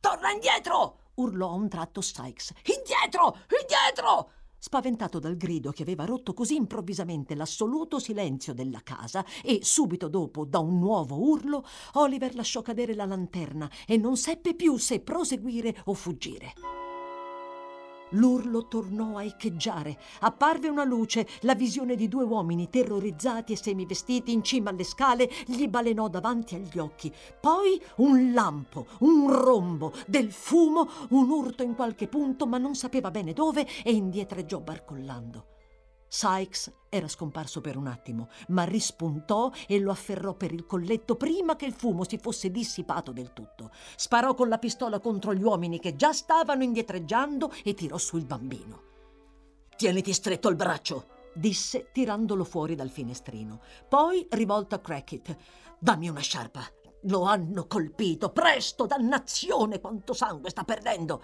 Torna 0.00 0.30
indietro! 0.30 1.06
urlò 1.14 1.50
a 1.50 1.54
un 1.54 1.68
tratto 1.68 2.00
Sykes. 2.00 2.52
Indietro! 2.76 3.36
Indietro! 3.60 4.30
Spaventato 4.58 5.18
dal 5.18 5.36
grido 5.36 5.70
che 5.70 5.82
aveva 5.82 6.04
rotto 6.04 6.34
così 6.34 6.56
improvvisamente 6.56 7.34
l'assoluto 7.34 7.98
silenzio 7.98 8.54
della 8.54 8.80
casa 8.82 9.24
e 9.42 9.60
subito 9.62 10.08
dopo 10.08 10.44
da 10.44 10.58
un 10.58 10.78
nuovo 10.78 11.18
urlo, 11.18 11.64
Oliver 11.94 12.34
lasciò 12.34 12.62
cadere 12.62 12.94
la 12.94 13.06
lanterna 13.06 13.70
e 13.86 13.96
non 13.96 14.16
seppe 14.16 14.54
più 14.54 14.76
se 14.76 15.00
proseguire 15.00 15.74
o 15.84 15.94
fuggire. 15.94 16.87
L'urlo 18.10 18.68
tornò 18.68 19.16
a 19.16 19.24
echeggiare. 19.24 19.98
Apparve 20.20 20.68
una 20.68 20.84
luce, 20.84 21.26
la 21.40 21.54
visione 21.54 21.96
di 21.96 22.08
due 22.08 22.24
uomini 22.24 22.68
terrorizzati 22.70 23.52
e 23.52 23.56
semivestiti 23.56 24.32
in 24.32 24.42
cima 24.42 24.70
alle 24.70 24.84
scale 24.84 25.30
gli 25.46 25.66
balenò 25.68 26.08
davanti 26.08 26.54
agli 26.54 26.78
occhi. 26.78 27.12
Poi 27.40 27.80
un 27.96 28.32
lampo, 28.32 28.86
un 29.00 29.30
rombo, 29.30 29.92
del 30.06 30.32
fumo, 30.32 30.88
un 31.10 31.28
urto 31.30 31.62
in 31.62 31.74
qualche 31.74 32.08
punto, 32.08 32.46
ma 32.46 32.58
non 32.58 32.74
sapeva 32.74 33.10
bene 33.10 33.32
dove 33.32 33.66
e 33.84 33.92
indietreggiò 33.92 34.60
barcollando. 34.60 35.46
Sykes 36.08 36.77
era 36.90 37.08
scomparso 37.08 37.60
per 37.60 37.76
un 37.76 37.86
attimo, 37.86 38.28
ma 38.48 38.64
rispuntò 38.64 39.50
e 39.66 39.78
lo 39.78 39.90
afferrò 39.90 40.34
per 40.34 40.52
il 40.52 40.64
colletto 40.64 41.16
prima 41.16 41.56
che 41.56 41.66
il 41.66 41.72
fumo 41.72 42.04
si 42.08 42.18
fosse 42.18 42.50
dissipato 42.50 43.12
del 43.12 43.32
tutto. 43.32 43.70
Sparò 43.96 44.34
con 44.34 44.48
la 44.48 44.58
pistola 44.58 44.98
contro 44.98 45.34
gli 45.34 45.42
uomini 45.42 45.78
che 45.78 45.96
già 45.96 46.12
stavano 46.12 46.62
indietreggiando 46.62 47.52
e 47.62 47.74
tirò 47.74 47.98
su 47.98 48.16
il 48.16 48.24
bambino. 48.24 48.82
Tieniti 49.76 50.12
stretto 50.12 50.48
il 50.48 50.56
braccio, 50.56 51.08
disse 51.34 51.90
tirandolo 51.92 52.44
fuori 52.44 52.74
dal 52.74 52.90
finestrino. 52.90 53.60
Poi, 53.88 54.26
rivolto 54.30 54.74
a 54.74 54.80
Crackit, 54.80 55.36
dammi 55.78 56.08
una 56.08 56.20
sciarpa. 56.20 56.62
Lo 57.02 57.22
hanno 57.22 57.66
colpito. 57.66 58.30
Presto, 58.30 58.86
dannazione, 58.86 59.80
quanto 59.80 60.14
sangue 60.14 60.50
sta 60.50 60.64
perdendo. 60.64 61.22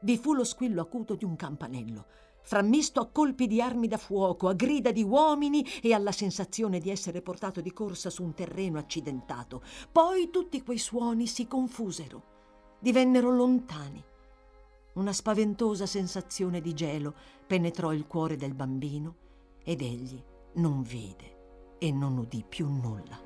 Vi 0.00 0.18
fu 0.18 0.34
lo 0.34 0.44
squillo 0.44 0.82
acuto 0.82 1.14
di 1.14 1.24
un 1.24 1.36
campanello 1.36 2.06
frammisto 2.46 3.00
a 3.00 3.08
colpi 3.08 3.48
di 3.48 3.60
armi 3.60 3.88
da 3.88 3.96
fuoco, 3.96 4.46
a 4.46 4.54
grida 4.54 4.92
di 4.92 5.02
uomini 5.02 5.66
e 5.82 5.92
alla 5.92 6.12
sensazione 6.12 6.78
di 6.78 6.90
essere 6.90 7.20
portato 7.20 7.60
di 7.60 7.72
corsa 7.72 8.08
su 8.08 8.22
un 8.22 8.34
terreno 8.34 8.78
accidentato. 8.78 9.62
Poi 9.90 10.30
tutti 10.30 10.62
quei 10.62 10.78
suoni 10.78 11.26
si 11.26 11.48
confusero, 11.48 12.22
divennero 12.78 13.30
lontani. 13.30 14.02
Una 14.94 15.12
spaventosa 15.12 15.86
sensazione 15.86 16.60
di 16.60 16.72
gelo 16.72 17.14
penetrò 17.46 17.92
il 17.92 18.06
cuore 18.06 18.36
del 18.36 18.54
bambino 18.54 19.16
ed 19.64 19.82
egli 19.82 20.22
non 20.54 20.82
vide 20.82 21.76
e 21.78 21.90
non 21.90 22.16
udì 22.16 22.44
più 22.48 22.68
nulla. 22.68 23.25